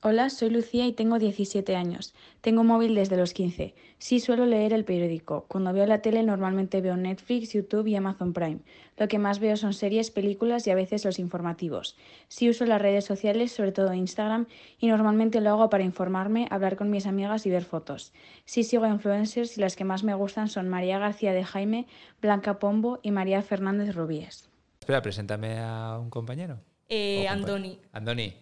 Hola, 0.05 0.31
soy 0.31 0.51
Lucía 0.51 0.85
y 0.89 0.93
tengo 0.95 1.21
17 1.21 1.77
años. 1.77 2.13
Tengo 2.41 2.65
móvil 2.65 2.97
desde 2.97 3.17
los 3.17 3.33
15. 3.33 3.73
Sí 3.99 4.19
suelo 4.19 4.47
leer 4.47 4.73
el 4.73 4.85
periódico. 4.85 5.45
Cuando 5.47 5.73
veo 5.73 5.87
la 5.87 6.03
tele 6.03 6.25
normalmente 6.25 6.81
veo 6.81 6.97
Netflix, 6.97 7.53
YouTube 7.53 7.87
y 7.87 7.95
Amazon 7.95 8.33
Prime. 8.33 8.59
Lo 8.97 9.07
que 9.07 9.21
más 9.21 9.39
veo 9.39 9.57
son 9.57 9.75
series, 9.75 10.11
películas 10.11 10.67
y 10.67 10.73
a 10.73 10.75
veces 10.75 11.05
los 11.05 11.21
informativos. 11.21 11.97
Sí 12.27 12.51
uso 12.51 12.67
las 12.67 12.83
redes 12.83 13.05
sociales, 13.05 13.53
sobre 13.53 13.71
todo 13.71 13.95
Instagram, 13.95 14.49
y 14.81 14.89
normalmente 14.89 15.41
lo 15.41 15.51
hago 15.51 15.71
para 15.71 15.85
informarme, 15.85 16.49
hablar 16.51 16.75
con 16.75 16.91
mis 16.91 17.07
amigas 17.07 17.47
y 17.47 17.51
ver 17.51 17.63
fotos. 17.63 18.13
Sí 18.45 18.65
sigo 18.65 18.83
a 18.83 18.89
influencers 18.89 19.57
y 19.57 19.61
las 19.61 19.77
que 19.77 19.85
más 19.85 20.03
me 20.03 20.15
gustan 20.15 20.49
son 20.49 20.69
María 20.69 20.99
García 20.99 21.33
de 21.33 21.45
Jaime, 21.45 21.87
Blanca 22.21 22.59
Pombo 22.59 22.99
y 23.05 23.13
María 23.13 23.41
Fernández 23.43 23.95
Rubíes. 23.95 24.51
Espera, 24.81 25.01
preséntame 25.01 25.61
a 25.61 25.97
un 25.97 26.11
compañero. 26.11 26.59
Eh, 26.89 27.29
Andoni. 27.29 27.79
Andoni, 27.93 28.35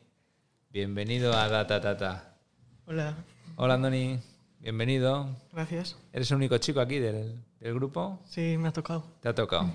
bienvenido 0.71 1.33
a 1.35 1.49
Data 1.49 1.81
Tata. 1.81 2.37
Hola, 2.87 3.15
Hola 3.57 3.75
Andoni, 3.75 4.19
bienvenido. 4.61 5.29
gracias. 5.53 5.97
¿Eres 6.13 6.31
el 6.31 6.37
único 6.39 6.59
chico 6.59 6.81
aquí 6.81 6.99
del, 6.99 7.43
del 7.61 7.75
grupo? 7.75 8.21
Sí, 8.27 8.57
me 8.59 8.69
ha 8.69 8.73
tocado. 8.73 9.05
Te 9.21 9.29
ha 9.29 9.35
tocado. 9.35 9.71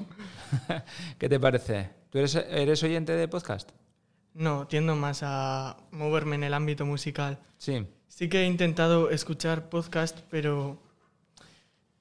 ¿Qué 1.19 1.29
te 1.29 1.39
parece? 1.39 1.89
¿Tú 2.09 2.17
eres, 2.19 2.35
eres 2.35 2.83
oyente 2.83 3.13
de 3.13 3.27
podcast? 3.27 3.71
No, 4.33 4.67
tiendo 4.67 4.95
más 4.95 5.21
a 5.23 5.77
moverme 5.91 6.35
en 6.35 6.43
el 6.43 6.53
ámbito 6.53 6.85
musical. 6.85 7.39
Sí. 7.57 7.85
Sí 8.07 8.27
que 8.29 8.41
he 8.41 8.45
intentado 8.47 9.09
escuchar 9.09 9.69
podcast, 9.69 10.19
pero 10.29 10.81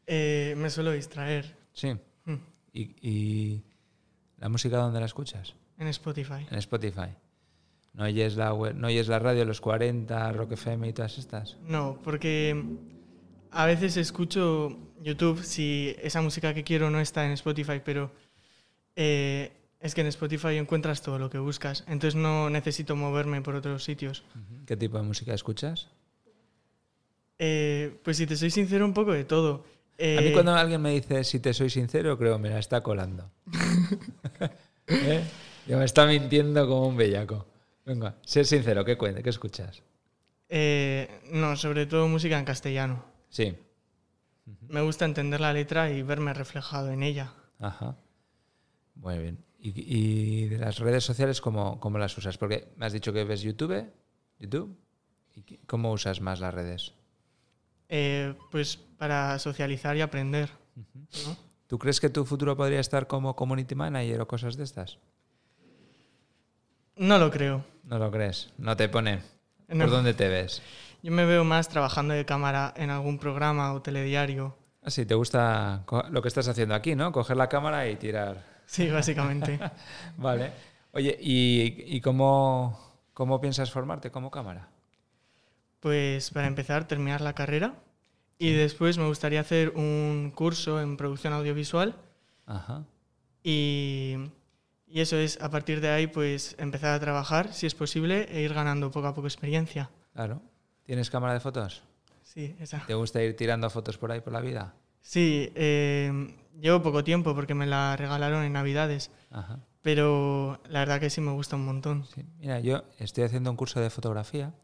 eh, 0.06 0.54
me 0.56 0.70
suelo 0.70 0.92
distraer 0.92 1.56
Sí. 1.72 1.92
Mm. 2.24 2.34
¿Y, 2.72 2.82
y 3.00 3.62
la 4.38 4.48
música 4.48 4.76
dónde 4.78 5.00
la 5.00 5.06
escuchas? 5.06 5.54
en 5.76 5.88
Spotify. 5.88 6.46
En 6.50 6.58
Spotify. 6.58 7.08
¿No 7.94 8.04
oyes 8.04 8.36
la, 8.36 8.52
web- 8.52 8.74
no 8.74 8.88
oyes 8.88 9.08
la 9.08 9.18
radio, 9.18 9.44
los 9.44 9.60
40, 9.60 10.32
Rock 10.32 10.52
FM 10.52 10.88
y 10.88 10.92
todas 10.92 11.16
estas? 11.18 11.56
No, 11.66 11.98
porque 12.02 12.60
a 13.52 13.66
veces 13.66 13.96
escucho 13.96 14.76
YouTube 15.00 15.42
si 15.42 15.94
esa 16.02 16.20
música 16.20 16.52
que 16.54 16.64
quiero 16.64 16.90
no 16.90 16.98
está 17.00 17.24
en 17.24 17.32
Spotify, 17.32 17.80
pero 17.84 18.10
eh, 18.96 19.52
es 19.78 19.94
que 19.94 20.00
en 20.00 20.08
Spotify 20.08 20.56
encuentras 20.56 21.02
todo 21.02 21.18
lo 21.20 21.30
que 21.30 21.38
buscas, 21.38 21.84
entonces 21.86 22.16
no 22.20 22.50
necesito 22.50 22.96
moverme 22.96 23.42
por 23.42 23.54
otros 23.54 23.84
sitios. 23.84 24.24
¿Qué 24.66 24.76
tipo 24.76 24.96
de 24.96 25.04
música 25.04 25.32
escuchas? 25.34 25.88
Eh, 27.38 27.96
pues 28.02 28.16
si 28.16 28.26
te 28.26 28.36
soy 28.36 28.50
sincero, 28.50 28.84
un 28.84 28.94
poco 28.94 29.12
de 29.12 29.24
todo. 29.24 29.64
A 29.98 30.20
mí 30.20 30.28
Eh, 30.28 30.32
cuando 30.32 30.52
alguien 30.54 30.80
me 30.82 30.90
dice, 30.90 31.22
si 31.24 31.38
te 31.38 31.54
soy 31.54 31.70
sincero, 31.70 32.18
creo 32.18 32.38
me 32.38 32.48
la 32.50 32.58
está 32.58 32.82
colando. 32.82 33.30
¿Eh? 34.88 35.22
Yo 35.66 35.78
me 35.78 35.84
está 35.84 36.06
mintiendo 36.06 36.66
como 36.66 36.88
un 36.88 36.96
bellaco. 36.96 37.46
Venga, 37.84 38.16
sé 38.24 38.44
sincero, 38.44 38.84
¿qué 38.84 38.96
cuenta? 38.96 39.22
¿Qué 39.22 39.30
escuchas? 39.30 39.82
eh, 40.48 41.20
no, 41.32 41.56
sobre 41.56 41.86
todo 41.86 42.06
música 42.06 42.38
en 42.38 42.44
castellano. 42.44 43.04
Sí. 43.28 43.56
Me 44.68 44.82
gusta 44.82 45.04
entender 45.04 45.40
la 45.40 45.52
letra 45.52 45.90
y 45.90 46.02
verme 46.02 46.32
reflejado 46.34 46.90
en 46.90 47.02
ella. 47.02 47.32
Ajá. 47.58 47.96
Muy 48.94 49.18
bien. 49.18 49.44
¿Y, 49.58 49.72
y 49.74 50.48
de 50.48 50.58
las 50.58 50.78
redes 50.78 51.02
sociales 51.04 51.40
cómo, 51.40 51.80
cómo 51.80 51.98
las 51.98 52.16
usas? 52.18 52.36
Porque 52.38 52.68
me 52.76 52.86
has 52.86 52.92
dicho 52.92 53.12
que 53.12 53.24
ves 53.24 53.40
YouTube. 53.40 53.90
¿YouTube? 54.38 54.76
¿Y 55.34 55.56
cómo 55.66 55.90
usas 55.92 56.20
más 56.20 56.40
las 56.40 56.52
redes? 56.54 56.92
Eh, 57.88 58.34
pues 58.50 58.76
para 58.76 59.38
socializar 59.38 59.96
y 59.96 60.02
aprender. 60.02 60.50
¿no? 60.76 61.36
¿Tú 61.66 61.78
crees 61.78 62.00
que 62.00 62.10
tu 62.10 62.24
futuro 62.24 62.56
podría 62.56 62.80
estar 62.80 63.06
como 63.06 63.34
community 63.34 63.74
manager 63.74 64.20
o 64.20 64.28
cosas 64.28 64.56
de 64.56 64.64
estas? 64.64 64.98
No 66.96 67.18
lo 67.18 67.30
creo. 67.30 67.64
No 67.84 67.98
lo 67.98 68.10
crees. 68.10 68.52
No 68.58 68.76
te 68.76 68.88
pone. 68.88 69.20
No. 69.68 69.84
¿Por 69.84 69.90
dónde 69.90 70.14
te 70.14 70.28
ves? 70.28 70.62
Yo 71.02 71.12
me 71.12 71.26
veo 71.26 71.44
más 71.44 71.68
trabajando 71.68 72.14
de 72.14 72.24
cámara 72.24 72.72
en 72.76 72.90
algún 72.90 73.18
programa 73.18 73.72
o 73.74 73.82
telediario. 73.82 74.56
Ah, 74.82 74.90
sí, 74.90 75.04
te 75.04 75.14
gusta 75.14 75.84
lo 76.10 76.22
que 76.22 76.28
estás 76.28 76.48
haciendo 76.48 76.74
aquí, 76.74 76.94
¿no? 76.94 77.12
Coger 77.12 77.36
la 77.36 77.48
cámara 77.48 77.88
y 77.88 77.96
tirar. 77.96 78.44
Sí, 78.66 78.88
básicamente. 78.90 79.58
vale. 80.16 80.52
Oye, 80.92 81.18
¿y, 81.20 81.96
y 81.96 82.00
cómo, 82.00 82.78
cómo 83.12 83.40
piensas 83.40 83.70
formarte 83.70 84.10
como 84.10 84.30
cámara? 84.30 84.68
Pues 85.80 86.30
para 86.30 86.46
empezar, 86.46 86.86
terminar 86.88 87.20
la 87.20 87.34
carrera 87.34 87.74
Y 88.38 88.52
después 88.52 88.96
me 88.96 89.06
gustaría 89.06 89.40
hacer 89.40 89.70
un 89.76 90.32
curso 90.34 90.80
en 90.80 90.96
producción 90.96 91.34
audiovisual. 91.34 91.94
Ajá. 92.46 92.84
Y, 93.42 94.16
y 94.94 95.00
eso 95.00 95.16
es, 95.16 95.40
a 95.40 95.50
partir 95.50 95.80
de 95.80 95.88
ahí, 95.88 96.06
pues 96.06 96.54
empezar 96.56 96.94
a 96.94 97.00
trabajar, 97.00 97.52
si 97.52 97.66
es 97.66 97.74
posible, 97.74 98.28
e 98.30 98.42
ir 98.42 98.54
ganando 98.54 98.92
poco 98.92 99.08
a 99.08 99.12
poco 99.12 99.26
experiencia. 99.26 99.90
Claro. 100.12 100.40
¿Tienes 100.84 101.10
cámara 101.10 101.34
de 101.34 101.40
fotos? 101.40 101.82
Sí, 102.22 102.54
esa. 102.60 102.86
¿Te 102.86 102.94
gusta 102.94 103.20
ir 103.20 103.34
tirando 103.34 103.68
fotos 103.70 103.98
por 103.98 104.12
ahí 104.12 104.20
por 104.20 104.32
la 104.32 104.40
vida? 104.40 104.72
Sí, 105.00 105.50
eh, 105.56 106.36
llevo 106.60 106.80
poco 106.80 107.02
tiempo 107.02 107.34
porque 107.34 107.54
me 107.54 107.66
la 107.66 107.96
regalaron 107.96 108.44
en 108.44 108.52
Navidades. 108.52 109.10
Ajá. 109.32 109.58
Pero 109.82 110.60
la 110.68 110.78
verdad 110.78 111.00
que 111.00 111.10
sí 111.10 111.20
me 111.20 111.32
gusta 111.32 111.56
un 111.56 111.64
montón. 111.64 112.04
Sí. 112.14 112.24
Mira, 112.38 112.60
yo 112.60 112.84
estoy 113.00 113.24
haciendo 113.24 113.50
un 113.50 113.56
curso 113.56 113.80
de 113.80 113.90
fotografía 113.90 114.54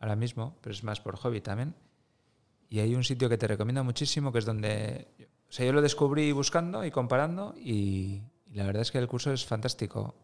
ahora 0.00 0.16
mismo, 0.16 0.56
pero 0.62 0.74
es 0.74 0.82
más 0.82 1.00
por 1.00 1.14
hobby 1.14 1.40
también. 1.40 1.76
Y 2.68 2.80
hay 2.80 2.96
un 2.96 3.04
sitio 3.04 3.28
que 3.28 3.38
te 3.38 3.46
recomiendo 3.46 3.84
muchísimo, 3.84 4.32
que 4.32 4.40
es 4.40 4.44
donde... 4.44 5.06
O 5.48 5.52
sea, 5.52 5.64
yo 5.64 5.72
lo 5.72 5.80
descubrí 5.80 6.32
buscando 6.32 6.84
y 6.84 6.90
comparando 6.90 7.54
y, 7.56 8.22
y 8.52 8.56
la 8.56 8.66
verdad 8.66 8.82
es 8.82 8.90
que 8.90 8.98
el 8.98 9.08
curso 9.08 9.32
es 9.32 9.46
fantástico. 9.46 10.14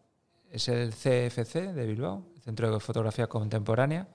Es 0.51 0.67
el 0.67 0.91
CFC 0.91 1.73
de 1.73 1.85
Bilbao, 1.85 2.27
el 2.35 2.41
Centro 2.41 2.71
de 2.71 2.79
Fotografía 2.79 3.27
Contemporánea. 3.27 4.07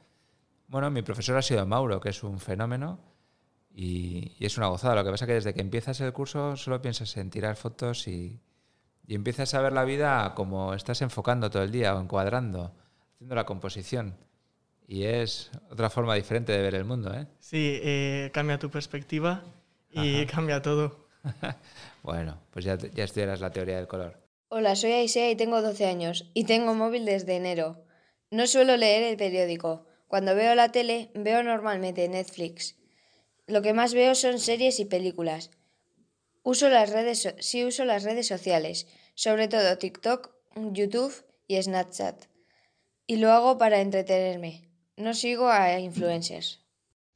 Bueno, 0.68 0.90
mi 0.90 1.02
profesor 1.02 1.36
ha 1.36 1.42
sido 1.42 1.66
Mauro, 1.66 2.00
que 2.00 2.10
es 2.10 2.22
un 2.22 2.38
fenómeno 2.38 3.00
y, 3.74 4.32
y 4.38 4.46
es 4.46 4.56
una 4.56 4.68
gozada. 4.68 4.94
Lo 4.94 5.04
que 5.04 5.10
pasa 5.10 5.24
es 5.24 5.28
que 5.28 5.34
desde 5.34 5.54
que 5.54 5.60
empiezas 5.60 6.00
el 6.00 6.12
curso 6.12 6.56
solo 6.56 6.80
piensas 6.80 7.16
en 7.16 7.30
tirar 7.30 7.56
fotos 7.56 8.06
y, 8.08 8.40
y 9.06 9.14
empiezas 9.14 9.52
a 9.54 9.60
ver 9.60 9.72
la 9.72 9.84
vida 9.84 10.32
como 10.34 10.74
estás 10.74 11.02
enfocando 11.02 11.50
todo 11.50 11.62
el 11.64 11.70
día 11.72 11.94
o 11.94 12.00
encuadrando, 12.00 12.72
haciendo 13.14 13.34
la 13.34 13.44
composición. 13.46 14.16
Y 14.86 15.04
es 15.04 15.50
otra 15.70 15.90
forma 15.90 16.14
diferente 16.14 16.52
de 16.52 16.62
ver 16.62 16.74
el 16.74 16.84
mundo, 16.84 17.12
¿eh? 17.14 17.26
Sí, 17.40 17.78
eh, 17.82 18.30
cambia 18.32 18.58
tu 18.58 18.70
perspectiva 18.70 19.42
y 19.90 20.22
Ajá. 20.22 20.32
cambia 20.34 20.62
todo. 20.62 21.03
bueno, 22.02 22.38
pues 22.50 22.64
ya, 22.64 22.76
ya 22.76 23.04
estudiarás 23.04 23.40
la 23.40 23.50
teoría 23.50 23.76
del 23.76 23.86
color. 23.88 24.18
Hola, 24.48 24.76
soy 24.76 24.92
Aisea 24.92 25.30
y 25.30 25.36
tengo 25.36 25.62
12 25.62 25.86
años 25.86 26.30
y 26.34 26.44
tengo 26.44 26.74
móvil 26.74 27.04
desde 27.04 27.36
enero. 27.36 27.84
No 28.30 28.46
suelo 28.46 28.76
leer 28.76 29.02
el 29.04 29.16
periódico. 29.16 29.86
Cuando 30.08 30.34
veo 30.34 30.54
la 30.54 30.70
tele, 30.70 31.10
veo 31.14 31.42
normalmente 31.42 32.08
Netflix. 32.08 32.76
Lo 33.46 33.62
que 33.62 33.72
más 33.72 33.94
veo 33.94 34.14
son 34.14 34.38
series 34.38 34.78
y 34.80 34.84
películas. 34.84 35.50
Uso 36.42 36.68
las 36.68 36.90
redes, 36.90 37.22
so- 37.22 37.34
sí 37.40 37.64
uso 37.64 37.84
las 37.84 38.04
redes 38.04 38.26
sociales, 38.26 38.86
sobre 39.14 39.48
todo 39.48 39.78
TikTok, 39.78 40.30
YouTube 40.72 41.24
y 41.48 41.60
Snapchat. 41.60 42.26
Y 43.06 43.16
lo 43.16 43.32
hago 43.32 43.58
para 43.58 43.80
entretenerme. 43.80 44.68
No 44.96 45.14
sigo 45.14 45.48
a 45.48 45.78
influencers. 45.80 46.60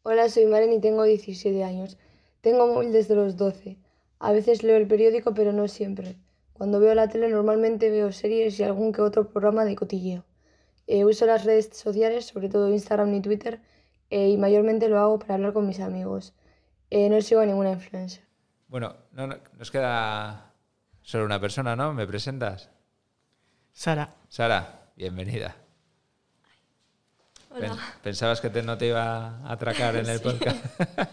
Hola, 0.03 0.29
soy 0.29 0.47
Maren 0.47 0.73
y 0.73 0.81
tengo 0.81 1.05
17 1.05 1.63
años. 1.63 1.97
Tengo 2.41 2.67
móvil 2.67 2.93
desde 2.93 3.15
los 3.15 3.37
12. 3.37 3.77
A 4.21 4.33
veces 4.33 4.63
leo 4.63 4.77
el 4.77 4.87
periódico, 4.89 5.35
pero 5.35 5.53
no 5.53 5.69
siempre. 5.69 6.17
Cuando 6.53 6.81
veo 6.81 6.95
la 6.95 7.09
tele 7.09 7.29
normalmente 7.29 7.91
veo 7.91 8.11
series 8.13 8.59
y 8.59 8.65
algún 8.65 8.93
que 8.93 9.01
otro 9.03 9.29
programa 9.31 9.65
de 9.65 9.77
cotilleo. 9.77 10.25
Eh, 10.87 11.05
uso 11.05 11.27
las 11.27 11.45
redes 11.45 11.71
sociales, 11.73 12.27
sobre 12.27 12.49
todo 12.49 12.69
Instagram 12.71 13.15
y 13.15 13.21
Twitter, 13.21 13.61
eh, 14.11 14.29
y 14.31 14.37
mayormente 14.39 14.89
lo 14.89 14.99
hago 14.99 15.19
para 15.19 15.35
hablar 15.35 15.53
con 15.53 15.67
mis 15.67 15.81
amigos. 15.81 16.33
Eh, 16.91 17.09
no 17.11 17.21
sigo 17.21 17.43
a 17.43 17.47
ninguna 17.47 17.71
influencer. 17.73 18.25
Bueno, 18.69 18.97
no, 19.13 19.27
no- 19.27 19.37
nos 19.59 19.71
queda 19.71 20.53
solo 21.03 21.25
una 21.27 21.39
persona, 21.41 21.77
¿no? 21.77 21.93
¿Me 21.93 22.07
presentas? 22.07 22.71
Sara. 23.73 24.15
Sara, 24.29 24.91
bienvenida. 24.97 25.55
Hola. 27.51 27.69
Pen- 27.69 27.79
¿Pensabas 28.03 28.41
que 28.41 28.51
te- 28.51 28.63
no 28.63 28.77
te 28.77 28.87
iba 28.89 29.39
a 29.41 29.53
atracar 29.53 29.97
en 29.97 30.07
el 30.07 30.19
Sí. 30.19 30.25
podcast? 30.25 30.65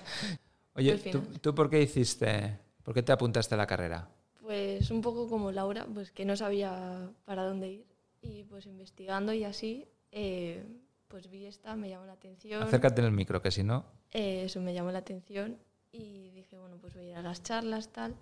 Oye, 0.75 0.91
Al 0.93 0.99
¿tú, 0.99 1.03
final. 1.21 1.39
tú 1.41 1.55
por 1.55 1.69
qué 1.69 1.81
hiciste, 1.81 2.57
por 2.85 2.93
qué 2.93 3.03
te 3.03 3.11
apuntaste 3.11 3.55
a 3.55 3.57
la 3.57 3.67
carrera? 3.67 4.07
Pues 4.41 4.91
un 4.91 5.01
poco 5.01 5.27
como 5.27 5.51
Laura, 5.51 5.87
pues 5.91 6.11
que 6.11 6.23
no 6.23 6.37
sabía 6.37 7.09
para 7.25 7.43
dónde 7.43 7.67
ir 7.69 7.85
y 8.21 8.43
pues 8.43 8.67
investigando 8.67 9.33
y 9.33 9.43
así, 9.43 9.87
eh, 10.11 10.63
pues 11.07 11.29
vi 11.29 11.45
esta, 11.45 11.75
me 11.75 11.89
llamó 11.89 12.05
la 12.05 12.13
atención. 12.13 12.61
Acércate 12.61 13.01
en 13.01 13.07
el 13.07 13.11
micro, 13.11 13.41
que 13.41 13.49
si 13.49 13.63
no... 13.63 13.85
Eh, 14.11 14.43
eso 14.45 14.61
me 14.61 14.73
llamó 14.73 14.91
la 14.91 14.99
atención 14.99 15.57
y 15.91 16.29
dije, 16.29 16.57
bueno, 16.57 16.77
pues 16.79 16.93
voy 16.93 17.07
a 17.07 17.09
ir 17.09 17.15
a 17.15 17.21
las 17.23 17.41
charlas, 17.41 17.89
tal. 17.89 18.15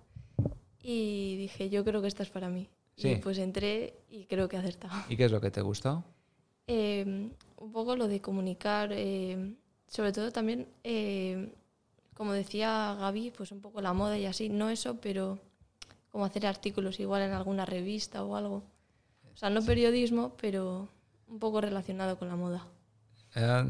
Y 0.82 1.36
dije, 1.36 1.68
yo 1.68 1.84
creo 1.84 2.00
que 2.00 2.08
esta 2.08 2.22
es 2.22 2.30
para 2.30 2.48
mí. 2.48 2.68
Sí. 2.96 3.10
Y 3.10 3.16
pues 3.16 3.38
entré 3.38 3.94
y 4.08 4.24
creo 4.24 4.48
que 4.48 4.56
he 4.56 4.58
acertado. 4.58 4.94
¿Y 5.10 5.16
qué 5.16 5.26
es 5.26 5.32
lo 5.32 5.40
que 5.40 5.50
te 5.50 5.60
gustó? 5.60 6.04
Eh, 6.66 7.04
un 7.58 7.72
poco 7.72 7.94
lo 7.94 8.08
de 8.08 8.22
comunicar, 8.22 8.88
sobre 9.86 10.12
todo 10.12 10.32
también, 10.32 10.66
como 12.14 12.32
decía 12.32 12.96
Gaby, 12.98 13.32
pues 13.36 13.52
un 13.52 13.60
poco 13.60 13.80
la 13.80 13.92
moda 13.92 14.16
y 14.18 14.26
así, 14.26 14.48
no 14.48 14.70
eso, 14.70 15.00
pero 15.00 15.38
como 16.10 16.24
hacer 16.24 16.46
artículos 16.46 17.00
igual 17.00 17.22
en 17.22 17.32
alguna 17.32 17.66
revista 17.66 18.22
o 18.24 18.36
algo. 18.36 18.62
O 19.32 19.36
sea, 19.36 19.50
no 19.50 19.62
periodismo, 19.64 20.36
pero 20.40 20.88
un 21.26 21.38
poco 21.40 21.60
relacionado 21.60 22.18
con 22.18 22.28
la 22.28 22.36
moda. 22.36 22.66
Eh, 23.34 23.64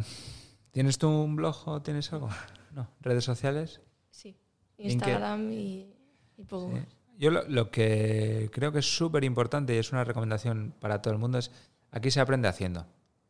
¿Tienes 0.72 0.98
tú 0.98 1.08
un 1.08 1.36
blog 1.36 1.56
o 1.66 1.80
tienes 1.82 2.12
algo? 2.12 2.28
No. 2.72 2.88
¿Redes 3.00 3.24
sociales? 3.24 3.80
Sí. 4.10 4.36
Instagram 4.78 5.52
y, 5.52 5.94
y 6.36 6.42
poco 6.44 6.68
Sí. 6.68 6.74
más. 6.74 6.86
Yo 7.16 7.30
lo, 7.30 7.48
lo 7.48 7.70
que 7.70 8.50
creo 8.52 8.72
que 8.72 8.80
es 8.80 8.96
súper 8.96 9.22
importante 9.22 9.72
y 9.74 9.78
es 9.78 9.92
una 9.92 10.02
recomendación 10.02 10.74
para 10.80 11.00
todo 11.00 11.14
el 11.14 11.20
mundo 11.20 11.38
es 11.38 11.52
aquí 11.92 12.10
se 12.10 12.20
aprende 12.20 12.48
haciendo, 12.48 12.86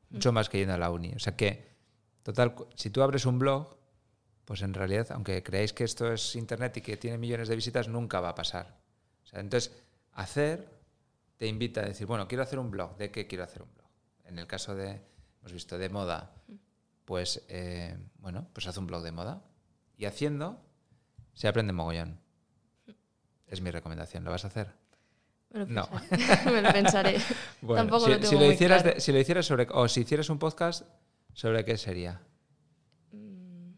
mucho 0.08 0.32
más 0.32 0.48
que 0.48 0.58
yendo 0.58 0.72
a 0.72 0.78
la 0.78 0.90
uni. 0.90 1.12
O 1.14 1.18
sea 1.18 1.36
que, 1.36 1.68
total, 2.22 2.54
si 2.76 2.88
tú 2.88 3.02
abres 3.02 3.26
un 3.26 3.38
blog, 3.38 3.76
pues 4.44 4.62
en 4.62 4.74
realidad, 4.74 5.06
aunque 5.12 5.42
creáis 5.42 5.72
que 5.72 5.84
esto 5.84 6.12
es 6.12 6.36
internet 6.36 6.76
y 6.76 6.80
que 6.80 6.96
tiene 6.96 7.18
millones 7.18 7.48
de 7.48 7.56
visitas, 7.56 7.88
nunca 7.88 8.20
va 8.20 8.30
a 8.30 8.34
pasar. 8.34 8.76
O 9.22 9.26
sea, 9.26 9.40
entonces, 9.40 9.72
hacer 10.12 10.68
te 11.38 11.46
invita 11.46 11.80
a 11.80 11.84
decir, 11.86 12.06
bueno, 12.06 12.28
quiero 12.28 12.42
hacer 12.42 12.58
un 12.58 12.70
blog. 12.70 12.96
¿De 12.96 13.10
qué 13.10 13.26
quiero 13.26 13.44
hacer 13.44 13.62
un 13.62 13.72
blog? 13.74 13.88
En 14.24 14.38
el 14.38 14.46
caso 14.46 14.74
de, 14.74 15.00
hemos 15.40 15.52
visto, 15.52 15.78
de 15.78 15.88
moda, 15.88 16.32
pues, 17.04 17.42
eh, 17.48 17.96
bueno, 18.18 18.46
pues 18.52 18.66
haz 18.66 18.76
un 18.76 18.86
blog 18.86 19.02
de 19.02 19.12
moda. 19.12 19.42
Y 19.96 20.04
haciendo, 20.06 20.60
se 21.34 21.48
aprende 21.48 21.72
mogollón. 21.72 22.18
Es 23.46 23.60
mi 23.60 23.70
recomendación. 23.70 24.24
¿Lo 24.24 24.30
vas 24.30 24.44
a 24.44 24.48
hacer? 24.48 24.72
Me 25.50 25.60
lo 25.60 25.66
no. 25.66 25.88
Me 26.46 26.60
lo 26.62 26.72
pensaré. 26.72 27.16
Tampoco 27.66 28.06
si, 28.06 28.10
lo 28.10 28.16
tengo 28.16 28.28
si 28.30 28.34
lo 28.36 28.44
muy 28.44 28.54
hicieras 28.54 28.82
claro. 28.82 28.94
de- 28.96 29.00
si 29.00 29.12
lo 29.12 29.18
hicieras 29.20 29.46
sobre 29.46 29.66
o 29.70 29.86
si 29.88 30.00
hicieras 30.00 30.28
un 30.30 30.38
podcast 30.38 30.84
sobre 31.32 31.64
qué 31.64 31.76
sería 31.78 32.20
Mm, 33.12 33.72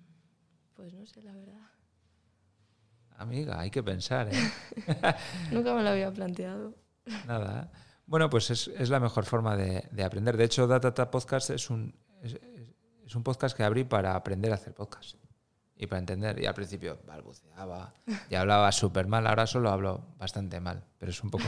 Pues 0.74 0.94
no 0.94 1.04
sé, 1.04 1.22
la 1.22 1.32
verdad. 1.34 1.60
Amiga 3.26 3.60
hay 3.60 3.70
que 3.70 3.82
pensar 3.82 4.28
¿eh? 4.32 4.38
Nunca 5.52 5.74
me 5.74 5.82
lo 5.82 5.90
había 5.90 6.12
planteado. 6.12 6.74
nada 7.26 7.70
bueno 8.06 8.30
pues 8.30 8.50
es, 8.50 8.68
es 8.68 8.88
la 8.88 9.00
mejor 9.00 9.24
forma 9.24 9.56
de, 9.56 9.86
de 9.90 10.04
aprender 10.04 10.36
de 10.36 10.44
hecho 10.44 10.66
Datata 10.66 11.10
Podcast 11.10 11.50
es 11.50 11.70
un 11.70 11.94
es 12.22 13.14
un 13.14 13.22
podcast 13.22 13.56
que 13.56 13.62
abrí 13.62 13.84
para 13.84 14.14
aprender 14.16 14.50
a 14.52 14.54
hacer 14.56 14.74
podcast 14.74 15.16
y 15.76 15.86
para 15.86 15.98
entender 16.00 16.40
y 16.42 16.46
al 16.46 16.54
principio 16.54 16.98
balbuceaba 17.06 17.92
y 18.30 18.34
hablaba 18.34 18.72
súper 18.72 19.06
mal 19.06 19.26
ahora 19.26 19.46
solo 19.46 19.70
hablo 19.70 20.06
bastante 20.18 20.58
mal 20.60 20.82
pero 20.98 21.10
es 21.10 21.22
un 21.22 21.30
poco 21.30 21.44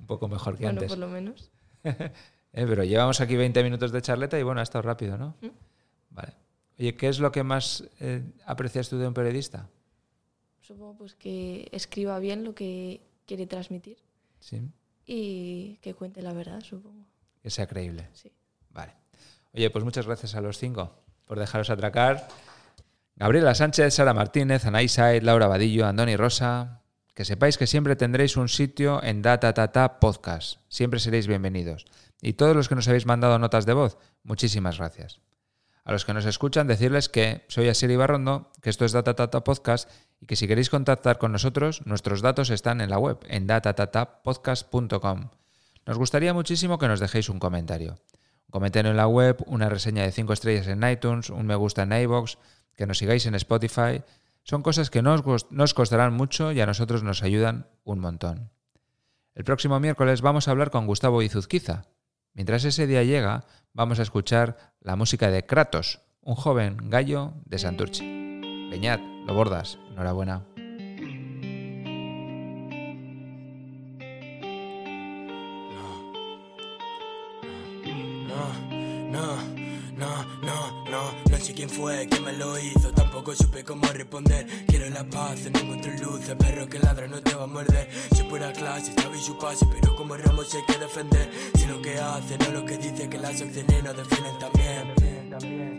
un 0.00 0.06
poco 0.06 0.28
mejor 0.28 0.56
que 0.56 0.64
Bueno, 0.64 0.80
antes 0.80 0.88
por 0.90 0.98
lo 0.98 1.08
menos. 1.08 1.50
Eh, 2.54 2.64
pero 2.66 2.82
llevamos 2.82 3.20
aquí 3.20 3.36
20 3.36 3.62
minutos 3.62 3.92
de 3.92 4.00
charleta 4.00 4.38
y 4.38 4.42
bueno, 4.42 4.60
ha 4.60 4.62
estado 4.62 4.80
rápido, 4.80 5.18
¿no? 5.18 5.36
Mm. 5.42 5.48
Vale. 6.08 6.32
Oye, 6.78 6.94
¿qué 6.96 7.08
es 7.08 7.20
lo 7.20 7.30
que 7.30 7.42
más 7.42 7.84
eh, 8.00 8.22
aprecias 8.46 8.88
tú 8.88 8.96
de 8.98 9.06
un 9.06 9.12
periodista? 9.12 9.68
Supongo 10.68 10.98
pues 10.98 11.14
que 11.14 11.66
escriba 11.72 12.18
bien 12.18 12.44
lo 12.44 12.54
que 12.54 13.00
quiere 13.26 13.46
transmitir 13.46 13.96
Sí, 14.38 14.60
y 15.06 15.78
que 15.80 15.94
cuente 15.94 16.20
la 16.20 16.34
verdad, 16.34 16.60
supongo. 16.60 17.06
que 17.42 17.48
sea 17.48 17.66
creíble. 17.66 18.06
Sí. 18.12 18.30
Vale. 18.68 18.92
Oye, 19.54 19.70
pues 19.70 19.82
muchas 19.82 20.04
gracias 20.04 20.34
a 20.34 20.42
los 20.42 20.58
cinco 20.58 20.94
por 21.24 21.38
dejaros 21.38 21.70
atracar. 21.70 22.28
Gabriela 23.16 23.54
Sánchez, 23.54 23.94
Sara 23.94 24.12
Martínez, 24.12 24.66
Anay 24.66 24.88
Said, 24.88 25.22
Laura 25.22 25.46
Vadillo, 25.46 25.86
Andoni 25.86 26.16
Rosa. 26.16 26.82
Que 27.14 27.24
sepáis 27.24 27.56
que 27.56 27.66
siempre 27.66 27.96
tendréis 27.96 28.36
un 28.36 28.50
sitio 28.50 29.02
en 29.02 29.22
Datatata 29.22 29.98
Podcast. 29.98 30.60
Siempre 30.68 31.00
seréis 31.00 31.26
bienvenidos. 31.26 31.86
Y 32.20 32.34
todos 32.34 32.54
los 32.54 32.68
que 32.68 32.74
nos 32.74 32.86
habéis 32.88 33.06
mandado 33.06 33.38
notas 33.38 33.64
de 33.64 33.72
voz, 33.72 33.96
muchísimas 34.22 34.76
gracias. 34.76 35.22
A 35.88 35.92
los 35.92 36.04
que 36.04 36.12
nos 36.12 36.26
escuchan, 36.26 36.66
decirles 36.66 37.08
que 37.08 37.46
soy 37.48 37.66
Asier 37.70 37.90
Ibarrondo, 37.90 38.52
que 38.60 38.68
esto 38.68 38.84
es 38.84 38.92
Datatata 38.92 39.42
Podcast 39.42 39.90
y 40.20 40.26
que 40.26 40.36
si 40.36 40.46
queréis 40.46 40.68
contactar 40.68 41.16
con 41.16 41.32
nosotros, 41.32 41.80
nuestros 41.86 42.20
datos 42.20 42.50
están 42.50 42.82
en 42.82 42.90
la 42.90 42.98
web, 42.98 43.16
en 43.26 43.46
datatatapodcast.com. 43.46 45.30
Nos 45.86 45.96
gustaría 45.96 46.34
muchísimo 46.34 46.76
que 46.78 46.88
nos 46.88 47.00
dejéis 47.00 47.30
un 47.30 47.38
comentario. 47.38 47.92
Un 47.92 48.50
comentario 48.50 48.90
en 48.90 48.98
la 48.98 49.06
web, 49.06 49.42
una 49.46 49.70
reseña 49.70 50.02
de 50.02 50.12
5 50.12 50.30
estrellas 50.34 50.66
en 50.66 50.86
iTunes, 50.86 51.30
un 51.30 51.46
me 51.46 51.54
gusta 51.54 51.84
en 51.84 51.92
iVoox, 51.92 52.34
que 52.76 52.86
nos 52.86 52.98
sigáis 52.98 53.24
en 53.24 53.34
Spotify. 53.36 54.02
Son 54.42 54.60
cosas 54.60 54.90
que 54.90 55.00
no 55.00 55.16
no 55.16 55.64
os 55.64 55.72
costarán 55.72 56.12
mucho 56.12 56.52
y 56.52 56.60
a 56.60 56.66
nosotros 56.66 57.02
nos 57.02 57.22
ayudan 57.22 57.66
un 57.84 58.00
montón. 58.00 58.50
El 59.34 59.44
próximo 59.44 59.80
miércoles 59.80 60.20
vamos 60.20 60.48
a 60.48 60.50
hablar 60.50 60.70
con 60.70 60.86
Gustavo 60.86 61.22
Izuzquiza. 61.22 61.86
Mientras 62.34 62.64
ese 62.64 62.86
día 62.86 63.02
llega, 63.02 63.44
vamos 63.72 63.98
a 63.98 64.02
escuchar 64.02 64.74
la 64.80 64.96
música 64.96 65.30
de 65.30 65.46
Kratos, 65.46 66.00
un 66.20 66.34
joven 66.34 66.76
gallo 66.84 67.34
de 67.44 67.58
Santurce. 67.58 68.04
Peñat, 68.70 69.00
lo 69.26 69.34
bordas. 69.34 69.78
Enhorabuena. 69.90 70.57
Quién 81.58 81.70
fue, 81.70 82.06
quién 82.08 82.22
me 82.22 82.32
lo 82.34 82.56
hizo, 82.56 82.92
tampoco 82.92 83.34
supe 83.34 83.64
cómo 83.64 83.84
responder. 83.88 84.46
Quiero 84.68 84.88
la 84.90 85.02
paz, 85.02 85.40
no 85.52 85.58
encuentro 85.58 85.90
luces, 86.04 86.36
perro 86.36 86.68
que 86.68 86.78
ladra 86.78 87.08
no 87.08 87.20
te 87.20 87.34
va 87.34 87.42
a 87.42 87.46
morder. 87.48 87.90
Soy 88.14 88.28
pura 88.28 88.52
clase, 88.52 88.92
sabéis 88.94 89.24
su 89.24 89.36
pase, 89.36 89.66
pero 89.66 89.96
como 89.96 90.16
Ramos 90.16 90.54
hay 90.54 90.62
que 90.72 90.78
defender. 90.78 91.28
Si 91.56 91.66
lo 91.66 91.82
que 91.82 91.98
hace, 91.98 92.38
no 92.38 92.60
lo 92.60 92.64
que 92.64 92.78
dice, 92.78 93.08
que 93.08 93.18
las 93.18 93.40
opciones 93.42 93.82
nos 93.82 93.96
defienden 93.96 94.38
también. 94.38 95.77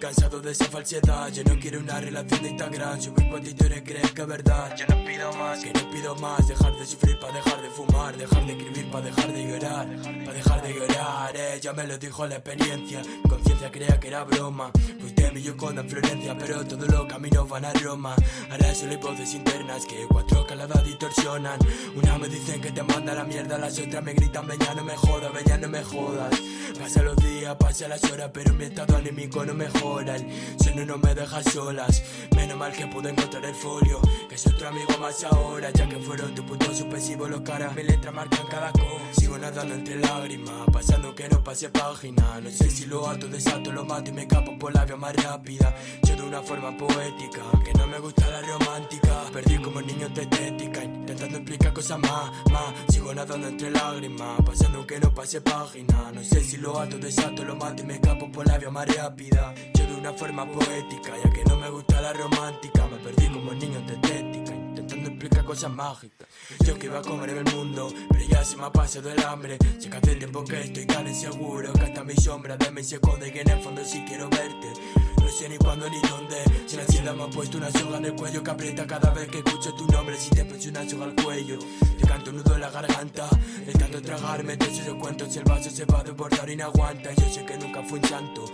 Cansado 0.00 0.40
de 0.40 0.52
esa 0.52 0.66
falsedad. 0.66 1.28
Yo 1.32 1.44
no 1.44 1.58
quiero 1.58 1.80
una 1.80 1.98
relación 1.98 2.42
de 2.42 2.50
Instagram. 2.50 3.00
Subir 3.00 3.30
cuantitos 3.30 3.68
crees 3.84 4.12
que 4.12 4.20
es 4.22 4.26
verdad. 4.26 4.76
Yo 4.76 4.86
no 4.86 5.04
pido 5.04 5.32
más, 5.32 5.64
que 5.64 5.72
no 5.72 5.90
pido 5.90 6.14
más. 6.16 6.46
Dejar 6.46 6.76
de 6.76 6.84
sufrir 6.84 7.18
para 7.18 7.32
dejar 7.32 7.62
de 7.62 7.70
fumar. 7.70 8.16
Dejar 8.16 8.46
de 8.46 8.52
escribir 8.52 8.90
para 8.90 9.04
dejar 9.06 9.32
de 9.32 9.48
llorar. 9.48 9.86
Para 10.02 10.32
dejar 10.32 10.62
de 10.62 10.74
llorar, 10.74 11.36
ella 11.36 11.72
me 11.72 11.86
lo 11.86 11.96
dijo 11.98 12.26
la 12.26 12.34
experiencia. 12.34 13.02
Conciencia 13.28 13.70
creía 13.70 13.98
que 13.98 14.08
era 14.08 14.24
broma. 14.24 14.70
Fuiste 15.00 15.30
mi 15.32 15.42
yuconda 15.42 15.80
en 15.82 15.88
Florencia, 15.88 16.36
pero 16.38 16.66
todos 16.66 16.88
los 16.88 17.06
caminos 17.06 17.48
van 17.48 17.64
a 17.64 17.72
Roma. 17.72 18.14
Ahora 18.50 18.74
solo 18.74 18.92
hay 18.92 18.98
voces 18.98 19.34
internas 19.34 19.86
que 19.86 20.06
cuatro 20.08 20.46
caladas 20.46 20.84
distorsionan. 20.84 21.58
Una 21.94 22.18
me 22.18 22.28
dicen 22.28 22.60
que 22.60 22.72
te 22.72 22.82
manda 22.82 23.14
la 23.14 23.24
mierda, 23.24 23.58
las 23.58 23.78
otras 23.78 24.02
me 24.02 24.12
gritan, 24.12 24.46
ven 24.46 24.58
ya 24.58 24.74
no 24.74 24.84
me 24.84 24.96
jodas, 24.96 25.32
ven 25.32 25.44
ya 25.46 25.56
no 25.56 25.68
me 25.68 25.82
jodas. 25.82 26.40
Pasan 26.78 27.04
los 27.04 27.16
días, 27.16 27.56
pasan 27.56 27.90
las 27.90 28.04
horas, 28.04 28.30
pero 28.32 28.52
mi 28.54 28.64
estado 28.64 28.96
anímico 28.96 29.44
no 29.44 29.54
mejora. 29.54 29.83
El 29.84 30.26
sueño 30.62 30.86
no 30.86 30.98
me 30.98 31.14
deja 31.14 31.42
solas. 31.42 32.02
Menos 32.34 32.56
mal 32.56 32.72
que 32.72 32.86
pude 32.86 33.10
encontrar 33.10 33.44
el 33.44 33.54
folio, 33.54 34.00
que 34.28 34.34
es 34.34 34.46
otro 34.46 34.68
amigo 34.68 34.96
más 34.98 35.22
ahora. 35.24 35.70
Ya 35.70 35.86
que 35.88 35.98
fueron 35.98 36.34
tu 36.34 36.44
punto 36.44 36.74
suspensivo 36.74 37.28
los 37.28 37.42
caras, 37.42 37.74
mi 37.74 37.82
letra 37.82 38.10
marcan 38.10 38.46
cada 38.46 38.72
cosa. 38.72 39.23
Nadando 39.44 39.74
entre 39.74 39.96
lágrimas, 39.96 40.66
pasando 40.72 41.14
que 41.14 41.28
no 41.28 41.44
pase 41.44 41.68
página. 41.68 42.40
No 42.40 42.50
sé 42.50 42.70
si 42.70 42.86
lo 42.86 43.06
ato, 43.06 43.28
desato, 43.28 43.70
lo 43.72 43.84
mato 43.84 44.08
y 44.08 44.14
me 44.14 44.26
capo 44.26 44.58
por 44.58 44.72
la 44.72 44.86
vía 44.86 44.96
más 44.96 45.14
rápida. 45.22 45.76
Yo 46.02 46.16
de 46.16 46.22
una 46.22 46.40
forma 46.40 46.74
poética, 46.74 47.42
que 47.62 47.74
no 47.74 47.86
me 47.86 47.98
gusta 47.98 48.26
la 48.30 48.40
romántica. 48.40 49.24
Perdí 49.34 49.58
como 49.58 49.82
niño 49.82 50.08
de 50.08 50.22
estética, 50.22 50.82
intentando 50.82 51.36
explicar 51.36 51.74
cosas 51.74 51.98
más, 51.98 52.30
más. 52.50 52.72
Sigo 52.88 53.12
nadando 53.12 53.48
entre 53.48 53.70
lágrimas, 53.70 54.40
pasando 54.46 54.86
que 54.86 54.98
no 54.98 55.12
pase 55.12 55.42
página. 55.42 56.10
No 56.10 56.24
sé 56.24 56.40
si 56.40 56.56
lo 56.56 56.80
ato, 56.80 56.96
desato, 56.96 57.44
lo 57.44 57.54
mato 57.54 57.82
y 57.82 57.86
me 57.86 58.00
capo 58.00 58.32
por 58.32 58.46
la 58.46 58.56
vía 58.56 58.70
más 58.70 58.96
rápida. 58.96 59.54
Yo 59.74 59.86
de 59.86 59.94
una 59.94 60.14
forma 60.14 60.50
poética, 60.50 61.12
ya 61.22 61.30
que 61.30 61.44
no 61.44 61.58
me 61.58 61.68
gusta 61.68 62.00
la 62.00 62.14
romántica. 62.14 62.86
Me 62.86 62.96
perdí 62.96 63.28
como 63.28 63.52
niño 63.52 63.82
de 63.82 63.94
explicar 65.24 65.44
cosas 65.44 65.70
mágicas. 65.70 66.28
Yo 66.64 66.78
que 66.78 66.86
iba 66.86 66.98
a 66.98 67.02
comer 67.02 67.30
el 67.30 67.44
mundo, 67.54 67.88
pero 68.10 68.24
ya 68.28 68.44
se 68.44 68.56
me 68.56 68.64
ha 68.64 68.72
pasado 68.72 69.10
el 69.10 69.22
hambre. 69.24 69.58
Sé 69.78 69.88
que 69.88 69.96
hace 69.96 70.16
tiempo 70.16 70.44
que 70.44 70.60
estoy 70.60 70.86
tan 70.86 71.06
inseguro, 71.06 71.72
que 71.72 71.80
hasta 71.80 72.04
mi 72.04 72.14
sombra 72.14 72.56
de 72.56 72.70
mí 72.70 72.84
se 72.84 72.96
esconde, 72.96 73.32
que 73.32 73.40
en 73.40 73.50
el 73.50 73.62
fondo 73.62 73.84
sí 73.84 74.04
quiero 74.06 74.28
verte. 74.28 74.72
No 75.18 75.28
sé 75.28 75.48
ni 75.48 75.56
cuándo 75.56 75.88
ni 75.88 76.00
dónde. 76.02 76.36
Si 76.66 76.76
la 76.76 76.82
ansiedad 76.82 77.14
me 77.14 77.22
ha 77.24 77.30
puesto 77.30 77.56
una 77.56 77.70
soga 77.70 77.98
en 77.98 78.04
el 78.06 78.14
cuello 78.14 78.42
que 78.42 78.50
aprieta 78.50 78.86
cada 78.86 79.10
vez 79.12 79.28
que 79.28 79.38
escucho 79.38 79.74
tu 79.74 79.86
nombre. 79.86 80.16
Si 80.18 80.30
te 80.30 80.44
puse 80.44 80.68
una 80.68 80.88
soga 80.88 81.06
al 81.06 81.14
cuello, 81.14 81.58
te 81.98 82.06
canto 82.06 82.30
un 82.30 82.36
nudo 82.36 82.54
en 82.54 82.60
la 82.60 82.70
garganta. 82.70 83.28
De 83.64 83.72
tanto 83.72 84.02
tragarme, 84.02 84.56
te 84.56 84.66
echo 84.66 84.98
cuento. 84.98 85.30
Si 85.30 85.38
el 85.38 85.44
vaso 85.44 85.70
se 85.70 85.84
va 85.86 86.00
a 86.00 86.04
desbordar 86.04 86.50
y 86.50 86.56
no 86.56 86.64
aguanta. 86.64 87.12
Yo 87.14 87.32
sé 87.32 87.44
que 87.46 87.56
nunca 87.56 87.82
fui 87.82 87.98
un 87.98 88.08
santo, 88.08 88.44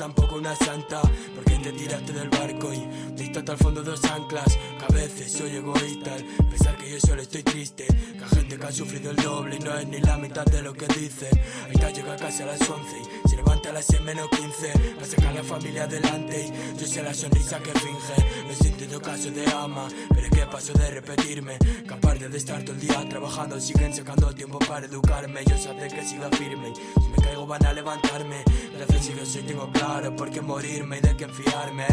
tampoco 0.00 0.36
una 0.36 0.56
santa. 0.56 1.02
Porque 1.34 1.56
te 1.56 1.72
tiraste 1.72 2.12
del 2.14 2.30
barco 2.30 2.72
y 2.72 2.80
diste 3.14 3.40
hasta 3.40 3.52
el 3.52 3.58
fondo 3.58 3.82
dos 3.82 4.02
anclas. 4.04 4.46
Que 4.78 4.84
a 4.88 4.88
veces 4.88 5.30
soy 5.30 5.56
egoísta 5.56 6.14
al 6.14 6.24
pensar 6.48 6.76
que 6.78 6.90
yo 6.90 6.98
solo 7.00 7.20
estoy 7.20 7.42
triste. 7.42 7.86
Que 7.86 8.24
hay 8.24 8.30
gente 8.30 8.58
que 8.58 8.66
ha 8.66 8.72
sufrido 8.72 9.10
el 9.10 9.16
doble 9.16 9.56
y 9.56 9.58
no 9.58 9.76
es 9.76 9.86
ni 9.86 10.00
la 10.00 10.16
mitad 10.16 10.46
de 10.46 10.62
lo 10.62 10.72
que 10.72 10.86
dice. 10.86 11.28
Ahí 11.66 11.72
está, 11.74 11.90
llega 11.90 12.14
a 12.14 12.16
casa 12.16 12.44
a 12.44 12.46
las 12.46 12.60
11 12.62 12.96
y 13.24 13.28
se 13.28 13.36
levanta 13.36 13.68
a 13.68 13.72
las 13.72 13.84
6 13.86 14.00
menos 14.00 14.28
15. 14.30 14.94
Para 14.94 15.06
sacar 15.06 15.28
a 15.28 15.34
la 15.34 15.42
familia 15.42 15.84
adelante 15.84 16.46
y 16.46 16.80
yo 16.80 16.86
sé 16.86 17.02
la 17.02 17.12
sonrisa 17.12 17.58
que 17.58 17.72
finge. 17.78 18.44
No 18.46 18.50
he 18.52 18.54
sentido 18.54 19.02
caso 19.02 19.30
de 19.30 19.46
ama, 19.52 19.86
pero 20.08 20.22
es 20.22 20.30
que 20.30 20.46
paso 20.46 20.72
de 20.72 20.90
repetirme. 20.90 21.58
Que 21.58 21.92
aparte 21.94 22.26
de 22.26 22.38
estar 22.38 22.62
todo 22.62 22.72
el 22.72 22.80
día 22.80 23.06
trabajando, 23.06 23.60
siguen 23.60 23.94
sacando 23.94 24.34
tiempo 24.34 24.58
para 24.60 24.86
educarme. 24.86 25.44
Yo 25.44 25.58
sé 25.58 25.70
que 25.94 26.04
siga 26.04 26.30
firme. 26.30 26.70
y 26.70 27.00
Si 27.02 27.08
me 27.08 27.16
caigo 27.22 27.46
van 27.46 27.66
a 27.66 27.74
levantarme. 27.74 28.42
Gracias 28.76 29.10
yo 29.14 29.26
soy 29.26 29.42
tengo 29.42 29.70
claro 29.90 30.14
por 30.14 30.30
qué 30.30 30.40
morirme 30.40 30.98
y 30.98 31.00
de 31.00 31.16
qué 31.16 31.28
fiarme. 31.28 31.86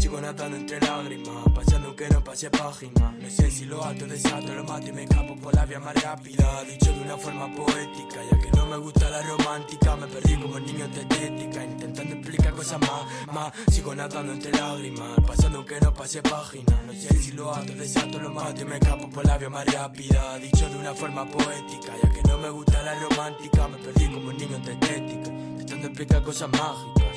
Sigo 0.00 0.20
nadando 0.20 0.56
entre 0.56 0.80
lágrimas, 0.80 1.44
pasando 1.54 1.94
que 1.94 2.08
no 2.08 2.22
pase 2.22 2.50
página. 2.50 3.14
No 3.20 3.30
sé 3.30 3.50
si 3.50 3.64
lo 3.64 3.84
ato, 3.84 4.06
desato, 4.06 4.54
lo 4.54 4.64
mato 4.64 4.88
y 4.88 4.92
me 4.92 5.04
escapo 5.04 5.36
por 5.36 5.54
la 5.54 5.64
vía 5.64 5.78
más 5.78 5.94
rápida. 6.02 6.64
Dicho 6.64 6.92
de 6.92 7.00
una 7.00 7.16
forma 7.16 7.46
poética, 7.54 8.18
ya 8.30 8.38
que 8.38 8.50
no 8.56 8.66
me 8.66 8.76
gusta 8.78 9.08
la 9.08 9.22
romántica. 9.22 9.96
Me 9.96 10.06
perdí 10.06 10.34
como 10.36 10.58
niño 10.58 10.88
de 10.88 11.00
estética, 11.02 11.64
intentando 11.64 12.14
explicar 12.14 12.52
cosas 12.54 12.80
más. 12.80 13.52
Sigo 13.72 13.94
nadando 13.94 14.32
entre 14.32 14.52
lágrimas, 14.52 15.20
pasando 15.26 15.64
que 15.64 15.80
no 15.80 15.94
pase 15.94 16.22
página. 16.22 16.82
No 16.86 16.92
sé 16.92 17.22
si 17.22 17.32
lo 17.32 17.54
ato, 17.54 17.72
desato, 17.74 18.18
lo 18.18 18.30
mato 18.30 18.62
y 18.62 18.64
me 18.64 18.76
escapo 18.78 19.08
por 19.10 19.24
la 19.24 19.38
vía 19.38 19.50
más 19.50 19.66
rápida. 19.72 20.38
Dicho 20.38 20.68
de 20.68 20.76
una 20.76 20.94
forma 20.94 21.24
poética, 21.26 21.92
ya 22.02 22.10
que 22.10 22.22
no 22.28 22.38
me 22.38 22.50
gusta 22.50 22.82
la 22.82 22.94
romántica. 22.94 23.68
Me 23.68 23.78
perdí 23.78 24.06
como 24.12 24.32
niño 24.32 24.58
de 24.58 24.72
estética, 24.72 25.30
intentando 25.30 25.86
explicar 25.86 26.22
cosas 26.24 26.48
mágicas. 26.50 27.13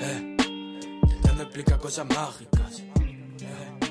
Eh, 0.00 0.36
intentando 1.02 1.42
explicar 1.42 1.78
cosas 1.78 2.06
mágicas. 2.06 2.82
Eh. 3.40 3.87